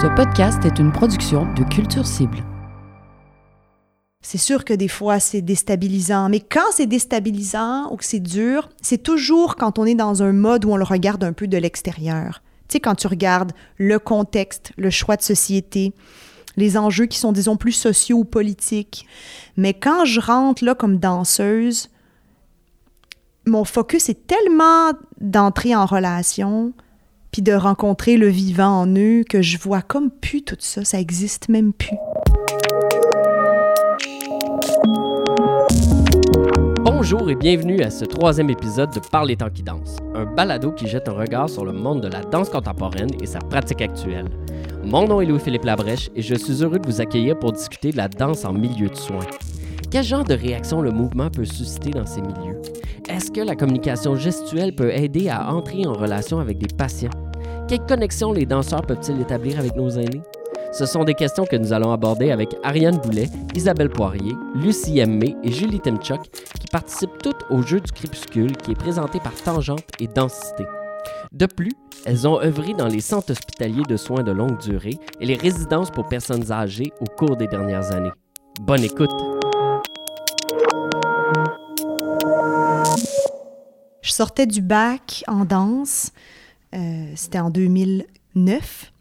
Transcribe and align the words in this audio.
Ce 0.00 0.06
podcast 0.06 0.64
est 0.64 0.78
une 0.78 0.92
production 0.92 1.44
de 1.52 1.62
Culture 1.62 2.06
Cible. 2.06 2.42
C'est 4.22 4.38
sûr 4.38 4.64
que 4.64 4.72
des 4.72 4.88
fois, 4.88 5.20
c'est 5.20 5.42
déstabilisant, 5.42 6.30
mais 6.30 6.40
quand 6.40 6.72
c'est 6.72 6.86
déstabilisant 6.86 7.92
ou 7.92 7.96
que 7.96 8.04
c'est 8.06 8.18
dur, 8.18 8.70
c'est 8.80 9.02
toujours 9.02 9.56
quand 9.56 9.78
on 9.78 9.84
est 9.84 9.94
dans 9.94 10.22
un 10.22 10.32
mode 10.32 10.64
où 10.64 10.70
on 10.70 10.78
le 10.78 10.84
regarde 10.84 11.22
un 11.22 11.34
peu 11.34 11.46
de 11.46 11.58
l'extérieur. 11.58 12.42
Tu 12.68 12.72
sais, 12.72 12.80
quand 12.80 12.94
tu 12.94 13.08
regardes 13.08 13.52
le 13.76 13.98
contexte, 13.98 14.72
le 14.78 14.88
choix 14.88 15.16
de 15.16 15.22
société, 15.22 15.92
les 16.56 16.78
enjeux 16.78 17.04
qui 17.04 17.18
sont, 17.18 17.32
disons, 17.32 17.58
plus 17.58 17.72
sociaux 17.72 18.20
ou 18.20 18.24
politiques. 18.24 19.06
Mais 19.58 19.74
quand 19.74 20.06
je 20.06 20.18
rentre 20.18 20.64
là 20.64 20.74
comme 20.74 20.96
danseuse, 20.96 21.90
mon 23.44 23.64
focus 23.64 24.08
est 24.08 24.26
tellement 24.26 24.92
d'entrer 25.20 25.76
en 25.76 25.84
relation, 25.84 26.72
puis 27.32 27.42
de 27.42 27.52
rencontrer 27.52 28.16
le 28.16 28.28
vivant 28.28 28.80
en 28.80 28.86
eux, 28.96 29.22
que 29.28 29.42
je 29.42 29.58
vois 29.58 29.82
comme 29.82 30.10
plus 30.10 30.42
tout 30.42 30.56
ça, 30.58 30.84
ça 30.84 31.00
existe 31.00 31.48
même 31.48 31.72
plus. 31.72 31.96
Bonjour 36.82 37.30
et 37.30 37.34
bienvenue 37.34 37.80
à 37.82 37.90
ce 37.90 38.04
troisième 38.04 38.50
épisode 38.50 38.92
de 38.92 39.00
Par 39.00 39.24
les 39.24 39.36
temps 39.36 39.50
qui 39.50 39.64
un 40.14 40.24
balado 40.26 40.72
qui 40.72 40.86
jette 40.86 41.08
un 41.08 41.12
regard 41.12 41.48
sur 41.48 41.64
le 41.64 41.72
monde 41.72 42.02
de 42.02 42.08
la 42.08 42.20
danse 42.20 42.50
contemporaine 42.50 43.10
et 43.22 43.26
sa 43.26 43.38
pratique 43.38 43.80
actuelle. 43.80 44.28
Mon 44.84 45.06
nom 45.06 45.20
est 45.20 45.26
Louis-Philippe 45.26 45.64
Labrèche 45.64 46.10
et 46.14 46.22
je 46.22 46.34
suis 46.34 46.62
heureux 46.62 46.78
de 46.78 46.86
vous 46.86 47.00
accueillir 47.00 47.38
pour 47.38 47.52
discuter 47.52 47.90
de 47.90 47.96
la 47.96 48.08
danse 48.08 48.44
en 48.44 48.52
milieu 48.52 48.88
de 48.88 48.96
soins. 48.96 49.26
Quel 49.90 50.04
genre 50.04 50.22
de 50.22 50.34
réaction 50.34 50.82
le 50.82 50.92
mouvement 50.92 51.30
peut 51.30 51.44
susciter 51.44 51.90
dans 51.90 52.06
ces 52.06 52.20
milieux? 52.20 52.62
Est-ce 53.08 53.32
que 53.32 53.40
la 53.40 53.56
communication 53.56 54.14
gestuelle 54.14 54.72
peut 54.72 54.92
aider 54.92 55.28
à 55.28 55.52
entrer 55.52 55.84
en 55.84 55.94
relation 55.94 56.38
avec 56.38 56.58
des 56.58 56.72
patients? 56.72 57.10
Quelles 57.66 57.84
connexions 57.86 58.32
les 58.32 58.46
danseurs 58.46 58.82
peuvent-ils 58.82 59.20
établir 59.20 59.58
avec 59.58 59.74
nos 59.74 59.90
aînés? 59.90 60.22
Ce 60.70 60.86
sont 60.86 61.02
des 61.02 61.14
questions 61.14 61.44
que 61.44 61.56
nous 61.56 61.72
allons 61.72 61.90
aborder 61.90 62.30
avec 62.30 62.54
Ariane 62.62 62.98
Boulet, 62.98 63.28
Isabelle 63.56 63.88
Poirier, 63.88 64.36
Lucie 64.54 65.04
May 65.04 65.34
et 65.42 65.50
Julie 65.50 65.80
Temchuk, 65.80 66.22
qui 66.60 66.68
participent 66.70 67.18
toutes 67.20 67.44
au 67.50 67.62
jeu 67.62 67.80
du 67.80 67.90
crépuscule 67.90 68.56
qui 68.58 68.70
est 68.70 68.78
présenté 68.78 69.18
par 69.18 69.34
Tangente 69.34 69.88
et 69.98 70.06
Densité. 70.06 70.66
De 71.32 71.46
plus, 71.46 71.72
elles 72.04 72.28
ont 72.28 72.40
œuvré 72.40 72.74
dans 72.74 72.86
les 72.86 73.00
centres 73.00 73.32
hospitaliers 73.32 73.82
de 73.88 73.96
soins 73.96 74.22
de 74.22 74.30
longue 74.30 74.58
durée 74.58 74.98
et 75.20 75.26
les 75.26 75.34
résidences 75.34 75.90
pour 75.90 76.06
personnes 76.06 76.52
âgées 76.52 76.92
au 77.00 77.06
cours 77.06 77.36
des 77.36 77.48
dernières 77.48 77.92
années. 77.92 78.12
Bonne 78.60 78.84
écoute! 78.84 79.29
Je 84.02 84.12
sortais 84.12 84.46
du 84.46 84.62
bac 84.62 85.24
en 85.26 85.44
danse, 85.44 86.12
euh, 86.74 87.12
c'était 87.14 87.38
en 87.38 87.50
2009. 87.50 88.92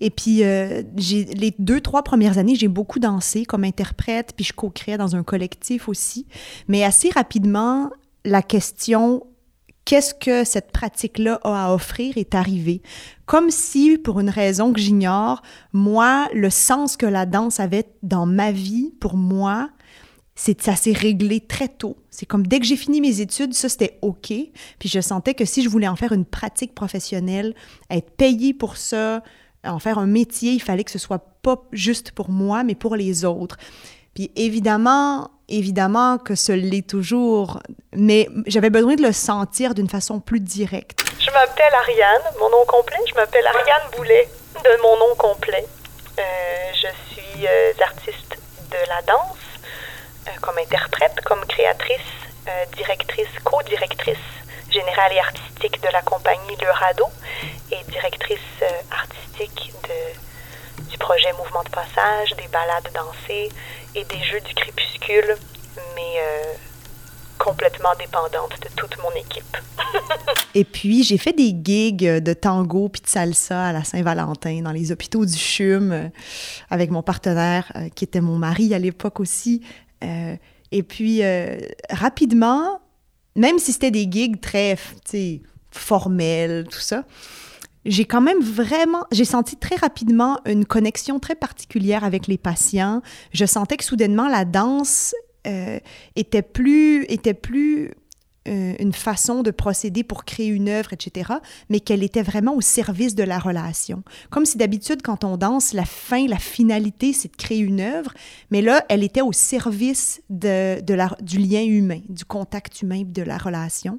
Et 0.00 0.10
puis, 0.10 0.44
euh, 0.44 0.82
les 0.96 1.54
deux, 1.58 1.80
trois 1.80 2.02
premières 2.02 2.38
années, 2.38 2.54
j'ai 2.54 2.68
beaucoup 2.68 2.98
dansé 2.98 3.44
comme 3.44 3.64
interprète, 3.64 4.32
puis 4.36 4.44
je 4.44 4.52
co-créais 4.52 4.98
dans 4.98 5.16
un 5.16 5.22
collectif 5.22 5.88
aussi. 5.88 6.26
Mais 6.68 6.84
assez 6.84 7.10
rapidement, 7.10 7.90
la 8.24 8.42
question 8.42 9.22
qu'est-ce 9.86 10.14
que 10.14 10.44
cette 10.44 10.72
pratique-là 10.72 11.40
a 11.44 11.68
à 11.68 11.72
offrir 11.72 12.18
est 12.18 12.34
arrivée. 12.34 12.82
Comme 13.24 13.50
si, 13.50 13.96
pour 13.96 14.20
une 14.20 14.28
raison 14.28 14.72
que 14.72 14.80
j'ignore, 14.80 15.42
moi, 15.72 16.28
le 16.34 16.50
sens 16.50 16.98
que 16.98 17.06
la 17.06 17.24
danse 17.24 17.60
avait 17.60 17.86
dans 18.02 18.26
ma 18.26 18.52
vie, 18.52 18.92
pour 19.00 19.16
moi, 19.16 19.70
c'est 20.36 20.60
ça 20.62 20.76
s'est 20.76 20.92
réglé 20.92 21.40
très 21.40 21.68
tôt. 21.68 21.96
C'est 22.10 22.26
comme 22.26 22.46
dès 22.46 22.60
que 22.60 22.66
j'ai 22.66 22.76
fini 22.76 23.00
mes 23.00 23.20
études, 23.20 23.54
ça 23.54 23.68
c'était 23.68 23.98
OK. 24.02 24.28
Puis 24.28 24.88
je 24.88 25.00
sentais 25.00 25.34
que 25.34 25.44
si 25.44 25.62
je 25.62 25.68
voulais 25.68 25.88
en 25.88 25.96
faire 25.96 26.12
une 26.12 26.26
pratique 26.26 26.74
professionnelle, 26.74 27.54
être 27.90 28.10
payée 28.10 28.54
pour 28.54 28.76
ça, 28.76 29.22
en 29.64 29.78
faire 29.78 29.98
un 29.98 30.06
métier, 30.06 30.52
il 30.52 30.62
fallait 30.62 30.84
que 30.84 30.90
ce 30.90 30.98
soit 30.98 31.24
pas 31.42 31.56
juste 31.72 32.12
pour 32.12 32.30
moi, 32.30 32.62
mais 32.62 32.74
pour 32.74 32.96
les 32.96 33.24
autres. 33.24 33.56
Puis 34.14 34.30
évidemment, 34.36 35.30
évidemment 35.48 36.18
que 36.18 36.34
ce 36.34 36.52
l'est 36.52 36.86
toujours, 36.86 37.60
mais 37.92 38.28
j'avais 38.46 38.70
besoin 38.70 38.94
de 38.94 39.02
le 39.02 39.12
sentir 39.12 39.74
d'une 39.74 39.88
façon 39.88 40.20
plus 40.20 40.40
directe. 40.40 41.02
Je 41.18 41.30
m'appelle 41.30 41.74
Ariane, 41.74 42.22
mon 42.40 42.50
nom 42.50 42.64
complet, 42.66 42.98
je 43.08 43.14
m'appelle 43.14 43.46
Ariane 43.46 43.90
Boulet, 43.96 44.28
de 44.54 44.82
mon 44.82 44.96
nom 44.98 45.14
complet. 45.16 45.66
Euh, 46.18 46.22
je 46.72 46.88
suis 47.12 47.46
euh, 47.46 47.72
artiste 47.82 48.38
de 48.70 48.88
la 48.88 49.02
danse, 49.02 49.36
comme 50.40 50.58
interprète, 50.58 51.20
comme 51.24 51.44
créatrice, 51.46 52.00
directrice, 52.76 53.28
co-directrice 53.44 54.16
générale 54.70 55.12
et 55.12 55.18
artistique 55.18 55.82
de 55.82 55.88
la 55.92 56.02
compagnie 56.02 56.56
Le 56.62 56.70
Radeau 56.70 57.08
et 57.72 57.90
directrice 57.90 58.38
artistique 58.90 59.72
de, 59.88 60.88
du 60.90 60.98
projet 60.98 61.32
Mouvement 61.32 61.64
de 61.64 61.70
passage, 61.70 62.34
des 62.36 62.48
balades 62.48 62.88
dansées 62.94 63.48
et 63.94 64.04
des 64.04 64.22
jeux 64.22 64.40
du 64.40 64.54
crépuscule, 64.54 65.36
mais 65.96 66.20
complètement 67.38 67.94
dépendante 67.98 68.58
de 68.62 68.68
toute 68.76 68.96
mon 69.02 69.10
équipe. 69.10 69.56
Et 70.54 70.64
puis, 70.64 71.02
j'ai 71.02 71.18
fait 71.18 71.32
des 71.32 71.54
gigs 71.62 72.22
de 72.22 72.32
tango 72.32 72.88
puis 72.88 73.02
de 73.02 73.08
salsa 73.08 73.66
à 73.66 73.72
la 73.72 73.84
Saint-Valentin 73.84 74.62
dans 74.62 74.72
les 74.72 74.90
hôpitaux 74.90 75.24
du 75.26 75.36
CHUM 75.36 75.92
euh, 75.92 76.08
avec 76.70 76.90
mon 76.90 77.02
partenaire 77.02 77.70
euh, 77.76 77.88
qui 77.94 78.04
était 78.04 78.20
mon 78.20 78.38
mari 78.38 78.74
à 78.74 78.78
l'époque 78.78 79.20
aussi. 79.20 79.62
Euh, 80.04 80.36
et 80.72 80.82
puis, 80.82 81.22
rapidement, 81.90 82.80
même 83.36 83.58
si 83.58 83.72
c'était 83.72 83.90
des 83.90 84.08
gigs 84.10 84.40
très 84.40 84.76
formels, 85.70 86.66
tout 86.70 86.80
ça, 86.80 87.04
j'ai 87.86 88.04
quand 88.04 88.20
même 88.20 88.40
vraiment, 88.40 89.04
j'ai 89.12 89.24
senti 89.24 89.56
très 89.56 89.76
rapidement 89.76 90.40
une 90.44 90.66
connexion 90.66 91.20
très 91.20 91.36
particulière 91.36 92.04
avec 92.04 92.26
les 92.26 92.36
patients. 92.36 93.00
Je 93.32 93.46
sentais 93.46 93.76
que 93.76 93.84
soudainement 93.84 94.28
la 94.28 94.44
danse 94.44 95.14
euh, 95.46 95.78
était 96.16 96.42
plus, 96.42 97.04
était 97.04 97.34
plus 97.34 97.86
euh, 97.86 97.90
une 98.46 98.92
façon 98.92 99.42
de 99.42 99.50
procéder 99.50 100.04
pour 100.04 100.24
créer 100.24 100.48
une 100.48 100.68
œuvre, 100.68 100.92
etc., 100.92 101.32
mais 101.68 101.80
qu'elle 101.80 102.02
était 102.02 102.22
vraiment 102.22 102.54
au 102.54 102.60
service 102.60 103.14
de 103.14 103.22
la 103.22 103.38
relation. 103.38 104.02
Comme 104.30 104.46
si 104.46 104.56
d'habitude, 104.56 105.02
quand 105.02 105.24
on 105.24 105.36
danse, 105.36 105.72
la 105.72 105.84
fin, 105.84 106.26
la 106.26 106.38
finalité, 106.38 107.12
c'est 107.12 107.30
de 107.30 107.36
créer 107.36 107.58
une 107.58 107.80
œuvre, 107.80 108.12
mais 108.50 108.62
là, 108.62 108.84
elle 108.88 109.02
était 109.02 109.22
au 109.22 109.32
service 109.32 110.22
de, 110.30 110.80
de 110.80 110.94
la, 110.94 111.16
du 111.20 111.38
lien 111.38 111.64
humain, 111.64 112.00
du 112.08 112.24
contact 112.24 112.82
humain, 112.82 113.02
de 113.04 113.22
la 113.22 113.38
relation. 113.38 113.98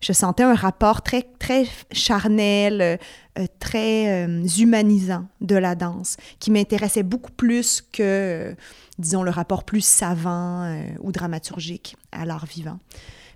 Je 0.00 0.12
sentais 0.12 0.42
un 0.42 0.54
rapport 0.54 1.02
très, 1.02 1.22
très 1.38 1.66
charnel, 1.90 2.98
euh, 3.38 3.46
très 3.60 4.26
humanisant 4.58 5.26
de 5.40 5.56
la 5.56 5.74
danse, 5.74 6.16
qui 6.38 6.50
m'intéressait 6.50 7.02
beaucoup 7.02 7.32
plus 7.32 7.82
que 7.92 8.54
disons, 8.98 9.22
le 9.22 9.30
rapport 9.30 9.64
plus 9.64 9.84
savant 9.84 10.62
euh, 10.62 10.82
ou 11.00 11.12
dramaturgique 11.12 11.96
à 12.12 12.24
l'art 12.24 12.46
vivant. 12.46 12.78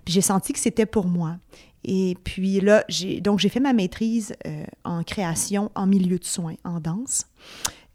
Puis 0.05 0.13
j'ai 0.13 0.21
senti 0.21 0.53
que 0.53 0.59
c'était 0.59 0.85
pour 0.85 1.05
moi. 1.05 1.37
Et 1.83 2.15
puis 2.23 2.59
là, 2.59 2.83
j'ai 2.89 3.21
donc 3.21 3.39
j'ai 3.39 3.49
fait 3.49 3.59
ma 3.59 3.73
maîtrise 3.73 4.35
euh, 4.45 4.65
en 4.83 5.03
création 5.03 5.71
en 5.75 5.87
milieu 5.87 6.19
de 6.19 6.25
soins, 6.25 6.55
en 6.63 6.79
danse. 6.79 7.25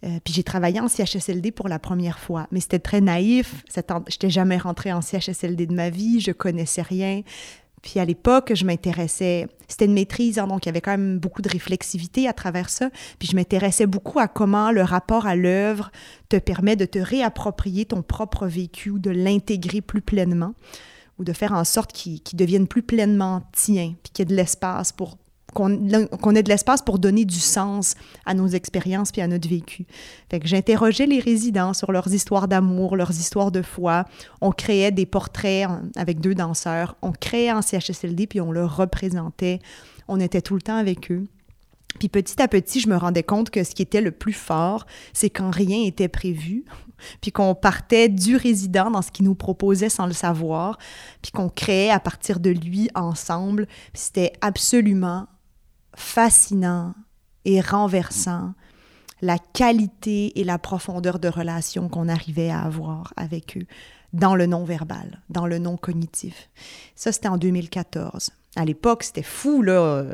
Euh, 0.05 0.19
puis 0.25 0.35
j'ai 0.35 0.43
travaillé 0.43 0.81
en 0.81 0.89
CHSLD 0.89 1.53
pour 1.53 1.69
la 1.69 1.79
première 1.79 2.19
fois, 2.19 2.47
mais 2.51 2.61
c'était 2.61 2.79
très 2.79 3.01
naïf. 3.01 3.65
Je 3.75 3.81
n'étais 3.81 4.31
jamais 4.31 4.59
rentrée 4.59 4.93
en 4.93 5.01
CHSLD 5.01 5.67
de 5.67 5.75
ma 5.75 5.91
vie, 5.91 6.21
je 6.21 6.33
connaissais 6.33 6.83
rien. 6.83 7.23
Puis 7.83 8.01
à 8.01 8.05
l'époque, 8.05 8.53
je 8.55 8.65
m'intéressais, 8.65 9.47
c'était 9.69 9.85
une 9.85 9.93
maîtrise, 9.93 10.39
hein, 10.39 10.49
donc 10.49 10.67
il 10.67 10.69
y 10.69 10.71
avait 10.71 10.81
quand 10.81 10.91
même 10.91 11.19
beaucoup 11.19 11.41
de 11.41 11.49
réflexivité 11.49 12.27
à 12.27 12.33
travers 12.33 12.69
ça. 12.69 12.91
Puis 13.19 13.29
je 13.29 13.37
m'intéressais 13.37 13.87
beaucoup 13.87 14.19
à 14.19 14.27
comment 14.27 14.73
le 14.73 14.83
rapport 14.83 15.27
à 15.27 15.37
l'œuvre 15.37 15.93
te 16.29 16.37
permet 16.37 16.75
de 16.75 16.85
te 16.85 16.99
réapproprier 16.99 17.85
ton 17.85 18.03
propre 18.03 18.47
vécu 18.47 18.95
de 18.99 19.11
l'intégrer 19.11 19.81
plus 19.81 20.03
pleinement 20.03 20.55
ou 21.19 21.25
de 21.25 21.33
faire 21.33 21.53
en 21.53 21.65
sorte 21.65 21.93
qu'il 21.93 22.21
devienne 22.35 22.67
plus 22.67 22.83
pleinement 22.83 23.43
tien, 23.53 23.95
puis 24.03 24.13
qu'il 24.13 24.23
y 24.23 24.25
ait 24.25 24.31
de 24.31 24.37
l'espace 24.37 24.93
pour 24.93 25.17
qu'on 25.57 26.35
ait 26.35 26.43
de 26.43 26.49
l'espace 26.49 26.83
pour 26.83 26.99
donner 26.99 27.25
du 27.25 27.41
sens 27.41 27.95
à 28.27 28.35
nos 28.35 28.47
expériences 28.49 29.11
puis 29.11 29.23
à 29.23 29.27
notre 29.27 29.49
vécu. 29.49 29.87
Fait 30.31 30.39
que 30.39 30.47
j'interrogeais 30.47 31.07
les 31.07 31.19
résidents 31.19 31.73
sur 31.73 31.93
leurs 31.93 32.13
histoires 32.13 32.47
d'amour, 32.47 32.95
leurs 32.95 33.13
histoires 33.13 33.51
de 33.51 33.63
foi. 33.63 34.05
On 34.43 34.51
créait 34.51 34.93
des 34.93 35.07
portraits 35.07 35.67
avec 35.97 36.21
deux 36.21 36.35
danseurs. 36.35 36.97
On 37.01 37.13
créait 37.13 37.53
en 37.53 37.63
CHSLD 37.63 38.27
puis 38.27 38.41
on 38.41 38.53
le 38.53 38.67
représentait. 38.67 39.61
On 40.09 40.21
était 40.21 40.43
tout 40.43 40.55
le 40.55 40.63
temps 40.63 40.77
avec 40.77 41.11
eux. 41.11 41.25
Puis 41.99 42.09
petit 42.11 42.41
à 42.43 42.49
petit, 42.49 42.81
je 42.81 42.89
me 42.89 42.97
rendais 42.97 43.23
compte 43.23 43.49
que 43.49 43.65
ce 43.65 43.71
qui 43.75 43.81
était 43.81 44.03
le 44.03 44.11
plus 44.11 44.35
fort, 44.35 44.87
c'est 45.15 45.31
quand 45.31 45.51
rien 45.51 45.83
était 45.85 46.09
prévu, 46.09 46.65
puis 47.21 47.33
qu'on 47.33 47.55
partait 47.55 48.09
du 48.09 48.37
résident 48.37 48.91
dans 48.91 49.03
ce 49.03 49.11
qu'il 49.11 49.25
nous 49.25 49.35
proposait 49.35 49.89
sans 49.89 50.07
le 50.07 50.13
savoir, 50.13 50.79
puis 51.23 51.33
qu'on 51.33 51.49
créait 51.49 51.91
à 51.91 52.01
partir 52.01 52.41
de 52.41 52.51
lui 52.51 52.89
ensemble. 52.95 53.67
C'était 53.95 54.33
absolument 54.41 55.27
fascinant 55.95 56.95
et 57.45 57.61
renversant 57.61 58.55
la 59.23 59.39
qualité 59.39 60.39
et 60.39 60.45
la 60.45 60.59
profondeur 60.59 61.19
de 61.19 61.29
relation 61.29 61.89
qu'on 61.89 62.09
arrivait 62.09 62.51
à 62.51 62.61
avoir 62.61 63.15
avec 63.17 63.57
eux 63.57 63.67
dans 64.13 64.35
le 64.35 64.47
non-verbal, 64.47 65.23
dans 65.31 65.47
le 65.47 65.59
non-cognitif. 65.59 66.49
Ça, 66.95 67.13
c'était 67.13 67.29
en 67.29 67.39
2014. 67.39 68.31
À 68.57 68.65
l'époque, 68.65 69.03
c'était 69.03 69.23
fou, 69.23 69.63
là. 69.63 70.05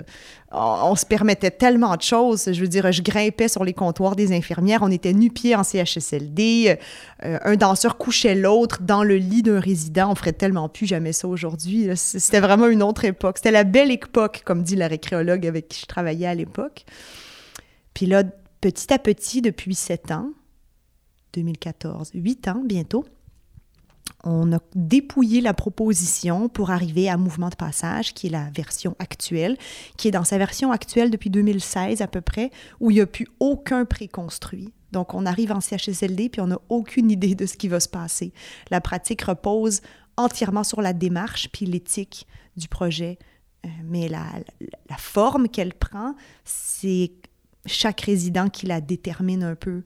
On, 0.50 0.94
se 0.96 1.06
permettait 1.06 1.50
tellement 1.50 1.96
de 1.96 2.02
choses. 2.02 2.52
Je 2.52 2.60
veux 2.60 2.68
dire, 2.68 2.92
je 2.92 3.00
grimpais 3.00 3.48
sur 3.48 3.64
les 3.64 3.72
comptoirs 3.72 4.16
des 4.16 4.36
infirmières. 4.36 4.80
On 4.82 4.90
était 4.90 5.14
nu-pieds 5.14 5.54
en 5.56 5.62
CHSLD. 5.62 6.78
Euh, 7.24 7.38
un 7.42 7.56
danseur 7.56 7.96
couchait 7.96 8.34
l'autre 8.34 8.82
dans 8.82 9.02
le 9.02 9.16
lit 9.16 9.42
d'un 9.42 9.60
résident. 9.60 10.10
On 10.10 10.14
ferait 10.14 10.34
tellement 10.34 10.68
plus 10.68 10.86
jamais 10.86 11.12
ça 11.12 11.26
aujourd'hui. 11.26 11.88
C'était 11.94 12.40
vraiment 12.40 12.66
une 12.66 12.82
autre 12.82 13.04
époque. 13.04 13.38
C'était 13.38 13.50
la 13.50 13.64
belle 13.64 13.90
époque, 13.90 14.42
comme 14.44 14.62
dit 14.62 14.76
la 14.76 14.88
récréologue 14.88 15.46
avec 15.46 15.68
qui 15.68 15.80
je 15.80 15.86
travaillais 15.86 16.26
à 16.26 16.34
l'époque. 16.34 16.84
Puis 17.94 18.06
là, 18.06 18.22
petit 18.60 18.92
à 18.92 18.98
petit, 18.98 19.40
depuis 19.40 19.74
sept 19.74 20.10
ans, 20.10 20.30
2014, 21.32 22.10
huit 22.14 22.46
ans 22.48 22.62
bientôt, 22.64 23.04
on 24.24 24.52
a 24.52 24.58
dépouillé 24.74 25.40
la 25.40 25.54
proposition 25.54 26.48
pour 26.48 26.70
arriver 26.70 27.08
à 27.08 27.16
Mouvement 27.16 27.48
de 27.48 27.56
passage, 27.56 28.14
qui 28.14 28.28
est 28.28 28.30
la 28.30 28.50
version 28.50 28.94
actuelle, 28.98 29.56
qui 29.96 30.08
est 30.08 30.12
dans 30.12 30.24
sa 30.24 30.38
version 30.38 30.70
actuelle 30.70 31.10
depuis 31.10 31.30
2016 31.30 32.02
à 32.02 32.06
peu 32.06 32.20
près, 32.20 32.50
où 32.80 32.90
il 32.90 32.94
n'y 32.94 33.00
a 33.00 33.06
plus 33.06 33.28
aucun 33.40 33.84
préconstruit. 33.84 34.72
Donc, 34.92 35.14
on 35.14 35.26
arrive 35.26 35.52
en 35.52 35.60
CHSLD, 35.60 36.28
puis 36.28 36.40
on 36.40 36.48
n'a 36.48 36.60
aucune 36.68 37.10
idée 37.10 37.34
de 37.34 37.46
ce 37.46 37.56
qui 37.56 37.68
va 37.68 37.80
se 37.80 37.88
passer. 37.88 38.32
La 38.70 38.80
pratique 38.80 39.22
repose 39.22 39.80
entièrement 40.16 40.64
sur 40.64 40.82
la 40.82 40.92
démarche, 40.92 41.48
puis 41.50 41.66
l'éthique 41.66 42.26
du 42.56 42.68
projet. 42.68 43.18
Euh, 43.64 43.68
mais 43.84 44.08
la, 44.08 44.26
la 44.90 44.96
forme 44.96 45.48
qu'elle 45.48 45.72
prend, 45.72 46.14
c'est 46.44 47.12
chaque 47.66 48.02
résident 48.02 48.48
qui 48.48 48.66
la 48.66 48.80
détermine 48.80 49.42
un 49.42 49.54
peu 49.54 49.82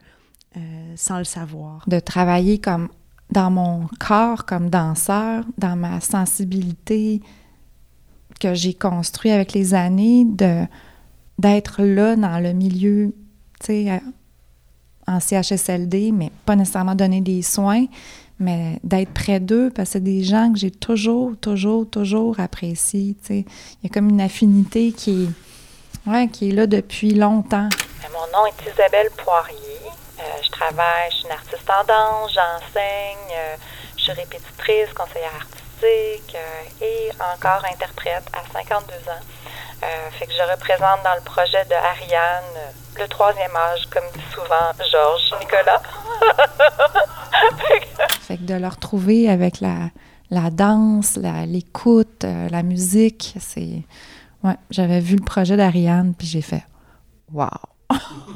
euh, 0.57 0.93
sans 0.97 1.19
le 1.19 1.25
savoir. 1.25 1.85
De 1.89 2.01
travailler 2.01 2.59
comme 2.59 2.89
dans 3.31 3.51
mon 3.51 3.89
corps 3.99 4.45
comme 4.45 4.71
danseur, 4.71 5.45
dans 5.59 5.77
ma 5.77 6.01
sensibilité 6.01 7.21
que 8.41 8.55
j'ai 8.55 8.75
construit 8.75 9.31
avec 9.31 9.53
les 9.53 9.75
années, 9.75 10.27
d'être 11.39 11.83
là 11.83 12.17
dans 12.17 12.43
le 12.43 12.53
milieu, 12.53 13.15
tu 13.61 13.67
sais, 13.67 13.91
euh, 13.91 13.99
en 15.07 15.21
CHSLD, 15.21 16.13
mais 16.13 16.31
pas 16.45 16.57
nécessairement 16.57 16.95
donner 16.95 17.21
des 17.21 17.43
soins, 17.43 17.87
mais 18.39 18.79
d'être 18.85 19.13
près 19.13 19.41
d'eux, 19.41 19.71
parce 19.75 19.91
que 19.91 19.93
c'est 19.95 20.05
des 20.05 20.25
gens 20.25 20.53
que 20.53 20.59
j'ai 20.59 20.71
toujours, 20.71 21.37
toujours, 21.41 21.89
toujours 21.89 22.39
appréciés, 22.41 23.17
tu 23.21 23.27
sais. 23.27 23.45
Il 23.83 23.85
y 23.85 23.87
a 23.87 23.89
comme 23.89 24.11
une 24.11 24.21
affinité 24.21 24.93
qui 24.93 25.29
ouais, 26.07 26.29
qui 26.29 26.51
est 26.51 26.53
là 26.53 26.67
depuis 26.67 27.15
longtemps. 27.15 27.69
Mon 28.13 28.39
nom 28.39 28.47
est 28.47 28.71
Isabelle 28.73 29.09
Poirier. 29.17 29.91
Euh, 30.19 30.23
je 30.43 30.51
travaille, 30.51 31.11
je 31.11 31.17
suis 31.17 31.27
une 31.27 31.33
artiste 31.33 31.69
en 31.69 31.85
danse, 31.85 32.33
j'enseigne, 32.33 33.33
euh, 33.33 33.57
je 33.97 34.03
suis 34.03 34.13
répétitrice, 34.13 34.91
conseillère 34.95 35.35
artistique 35.35 36.35
euh, 36.35 36.85
et 36.85 37.11
encore 37.21 37.63
interprète 37.71 38.25
à 38.33 38.41
52 38.51 38.95
ans. 39.11 39.21
fait 40.13 40.27
que 40.27 40.33
je 40.33 40.43
représente 40.51 41.03
dans 41.05 41.15
le 41.17 41.23
projet 41.23 41.63
de 41.67 41.75
Ariane 41.75 42.73
le 42.99 43.07
troisième 43.09 43.55
âge, 43.55 43.87
comme 43.91 44.05
dit 44.15 44.25
souvent 44.33 44.73
Georges 44.91 45.35
Nicolas. 45.39 45.83
fait 48.23 48.39
que 48.39 48.43
de 48.43 48.55
le 48.55 48.69
retrouver 48.69 49.29
avec 49.29 49.61
la, 49.61 49.91
la 50.31 50.49
danse, 50.49 51.19
l'écoute, 51.47 52.25
la, 52.25 52.63
musique, 52.63 53.35
c'est... 53.39 53.83
Ouais, 54.43 54.57
j'avais 54.71 55.01
vu 55.01 55.17
le 55.17 55.25
projet 55.25 55.59
d'Ariane, 55.59 56.15
puis 56.17 56.27
j'ai 56.27 56.43
fait 56.43 56.65
«Wow!» 57.33 57.49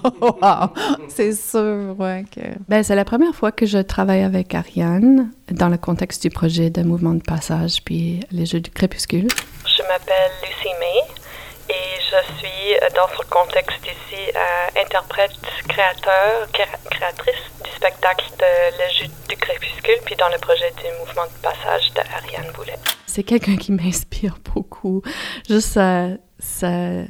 wow, 0.21 0.71
c'est 1.09 1.33
sûr, 1.33 1.95
ouais. 1.99 2.25
Que... 2.35 2.41
Ben, 2.69 2.83
c'est 2.83 2.95
la 2.95 3.05
première 3.05 3.35
fois 3.35 3.53
que 3.53 3.67
je 3.67 3.79
travaille 3.79 4.23
avec 4.23 4.55
Ariane 4.55 5.31
dans 5.51 5.69
le 5.69 5.79
contexte 5.79 6.23
du 6.23 6.31
projet 6.31 6.71
de 6.71 6.83
Mouvement 6.83 7.15
de 7.15 7.23
Passage 7.23 7.83
puis 7.85 8.21
les 8.31 8.47
Jeux 8.47 8.61
du 8.61 8.71
Crépuscule. 8.71 9.29
Je 9.67 9.83
m'appelle 9.83 10.31
Lucie 10.43 10.75
May 10.79 11.75
et 11.75 12.01
je 12.01 12.39
suis 12.39 12.95
dans 12.95 13.09
ce 13.17 13.29
contexte 13.29 13.85
ici 13.85 14.31
euh, 14.35 14.83
interprète, 14.83 15.33
créateur, 15.69 16.49
créatrice 16.91 17.51
du 17.65 17.71
spectacle 17.71 18.25
de 18.39 18.79
Les 18.79 18.95
Jeux 18.95 19.13
du 19.29 19.37
Crépuscule 19.37 19.99
puis 20.05 20.17
dans 20.17 20.29
le 20.29 20.39
projet 20.39 20.73
du 20.79 20.99
Mouvement 20.99 21.25
de 21.25 21.43
Passage 21.43 21.93
d'Ariane 21.95 22.53
Boulet. 22.55 22.79
C'est 23.07 23.23
quelqu'un 23.23 23.57
qui 23.57 23.73
m'inspire 23.73 24.39
beaucoup. 24.55 25.03
Juste 25.49 25.73
sa, 25.73 26.09
sa 26.39 27.05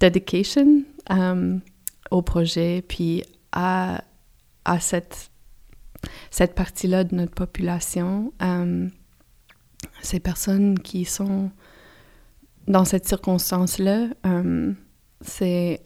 dedication 0.00 0.82
euh, 1.10 1.58
au 2.10 2.22
projet, 2.22 2.82
puis 2.86 3.22
à, 3.52 4.02
à 4.64 4.80
cette, 4.80 5.30
cette 6.30 6.54
partie-là 6.54 7.04
de 7.04 7.14
notre 7.14 7.34
population. 7.34 8.32
Euh, 8.42 8.88
ces 10.02 10.20
personnes 10.20 10.78
qui 10.78 11.04
sont 11.04 11.50
dans 12.66 12.84
cette 12.84 13.06
circonstance-là, 13.06 14.08
euh, 14.26 14.72
c'est 15.20 15.80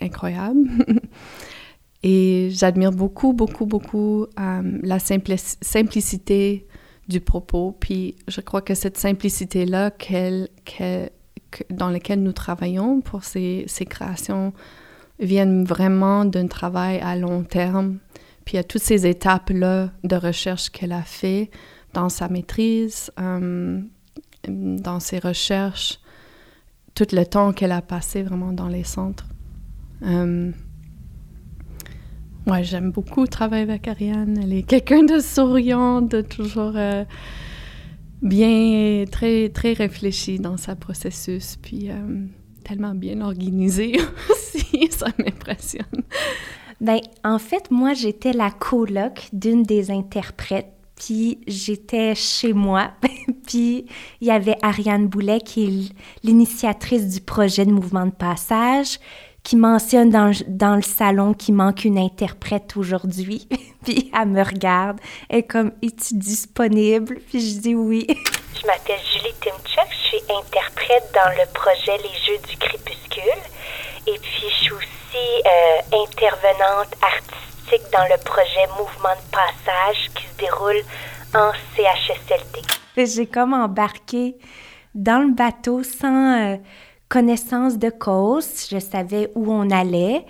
incroyable. 0.00 0.68
Et 2.02 2.50
j'admire 2.52 2.92
beaucoup, 2.92 3.32
beaucoup, 3.32 3.66
beaucoup 3.66 4.26
la 4.36 4.98
simplicité 5.00 6.68
du 7.08 7.20
propos. 7.20 7.72
Puis 7.72 8.16
je 8.28 8.40
crois 8.40 8.62
que 8.62 8.74
cette 8.74 8.98
simplicité-là 8.98 9.90
qu'elle 9.90 10.48
dans 11.70 11.90
lesquelles 11.90 12.22
nous 12.22 12.32
travaillons 12.32 13.00
pour 13.00 13.24
ces, 13.24 13.64
ces 13.66 13.86
créations 13.86 14.52
viennent 15.20 15.64
vraiment 15.64 16.24
d'un 16.24 16.46
travail 16.46 17.00
à 17.00 17.16
long 17.16 17.42
terme. 17.42 17.98
Puis 18.44 18.56
a 18.56 18.64
toutes 18.64 18.82
ces 18.82 19.06
étapes-là 19.06 19.90
de 20.04 20.16
recherche 20.16 20.70
qu'elle 20.70 20.92
a 20.92 21.02
fait 21.02 21.50
dans 21.92 22.08
sa 22.08 22.28
maîtrise, 22.28 23.10
euh, 23.18 23.80
dans 24.46 25.00
ses 25.00 25.18
recherches, 25.18 26.00
tout 26.94 27.06
le 27.12 27.24
temps 27.24 27.52
qu'elle 27.52 27.72
a 27.72 27.82
passé 27.82 28.22
vraiment 28.22 28.52
dans 28.52 28.68
les 28.68 28.84
centres. 28.84 29.26
Euh, 30.02 30.50
ouais, 32.46 32.64
j'aime 32.64 32.90
beaucoup 32.90 33.26
travailler 33.26 33.62
avec 33.62 33.86
Ariane. 33.88 34.38
Elle 34.42 34.52
est 34.52 34.62
quelqu'un 34.62 35.02
de 35.02 35.18
souriant, 35.18 36.02
de 36.02 36.20
toujours... 36.20 36.72
Euh, 36.76 37.04
bien, 38.22 39.04
très, 39.10 39.48
très 39.48 39.72
réfléchi 39.72 40.38
dans 40.38 40.56
sa 40.56 40.76
processus, 40.76 41.56
puis 41.60 41.90
euh, 41.90 42.24
tellement 42.64 42.94
bien 42.94 43.20
organisé 43.20 43.96
aussi, 44.30 44.88
ça 44.90 45.06
m'impressionne. 45.18 46.02
Ben, 46.80 47.00
en 47.24 47.38
fait, 47.38 47.70
moi, 47.70 47.94
j'étais 47.94 48.32
la 48.32 48.50
coloc 48.50 49.28
d'une 49.32 49.62
des 49.62 49.90
interprètes, 49.90 50.72
puis 50.94 51.38
j'étais 51.46 52.14
chez 52.14 52.52
moi, 52.52 52.92
puis 53.46 53.86
il 54.20 54.26
y 54.26 54.30
avait 54.30 54.56
Ariane 54.62 55.08
Boulet, 55.08 55.40
qui 55.40 55.64
est 55.64 55.92
l'initiatrice 56.24 57.08
du 57.08 57.20
projet 57.20 57.64
de 57.64 57.72
mouvement 57.72 58.06
de 58.06 58.12
passage, 58.12 58.98
qui 59.48 59.56
mentionne 59.56 60.10
dans, 60.10 60.30
dans 60.46 60.76
le 60.76 60.82
salon 60.82 61.32
qu'il 61.32 61.54
manque 61.54 61.86
une 61.86 61.96
interprète 61.96 62.76
aujourd'hui. 62.76 63.48
puis 63.82 64.12
elle 64.14 64.28
me 64.28 64.42
regarde. 64.42 65.00
Elle 65.30 65.38
est 65.38 65.42
comme, 65.44 65.72
es-tu 65.80 66.16
disponible? 66.16 67.18
Puis 67.30 67.40
je 67.40 67.58
dis 67.58 67.74
oui. 67.74 68.06
Je 68.60 68.66
m'appelle 68.66 69.00
Julie 69.10 69.32
Timchuk. 69.40 69.88
Je 69.90 70.08
suis 70.08 70.22
interprète 70.28 71.10
dans 71.14 71.30
le 71.30 71.50
projet 71.54 71.96
Les 71.96 72.18
Jeux 72.26 72.38
du 72.46 72.58
Crépuscule. 72.58 73.42
Et 74.06 74.18
puis, 74.18 74.48
je 74.50 74.54
suis 74.54 74.72
aussi 74.72 75.16
euh, 75.46 76.02
intervenante 76.04 76.94
artistique 77.00 77.90
dans 77.90 78.04
le 78.04 78.22
projet 78.24 78.66
Mouvement 78.76 79.14
de 79.14 79.30
passage 79.30 80.10
qui 80.14 80.24
se 80.26 80.36
déroule 80.44 80.82
en 81.34 81.52
CHSLD. 81.74 82.66
J'ai 82.98 83.26
comme 83.26 83.54
embarqué 83.54 84.36
dans 84.94 85.26
le 85.26 85.32
bateau 85.32 85.82
sans... 85.82 86.36
Euh, 86.38 86.56
connaissance 87.08 87.78
de 87.78 87.90
cause, 87.90 88.66
je 88.70 88.78
savais 88.78 89.30
où 89.34 89.52
on 89.52 89.70
allait. 89.70 90.24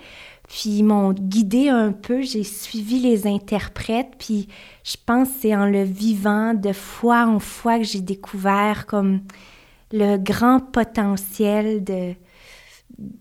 Puis 0.47 0.79
ils 0.79 0.83
m'ont 0.83 1.13
guidé 1.13 1.69
un 1.69 1.91
peu, 1.91 2.21
j'ai 2.23 2.43
suivi 2.43 2.99
les 2.99 3.27
interprètes, 3.27 4.13
puis 4.17 4.47
je 4.83 4.95
pense 5.05 5.27
c'est 5.39 5.55
en 5.55 5.65
le 5.65 5.83
vivant 5.83 6.55
de 6.55 6.73
fois 6.73 7.27
en 7.27 7.37
fois 7.37 7.77
que 7.77 7.83
j'ai 7.83 8.01
découvert 8.01 8.87
comme 8.87 9.21
le 9.91 10.17
grand 10.17 10.59
potentiel 10.59 11.83
de, 11.83 12.15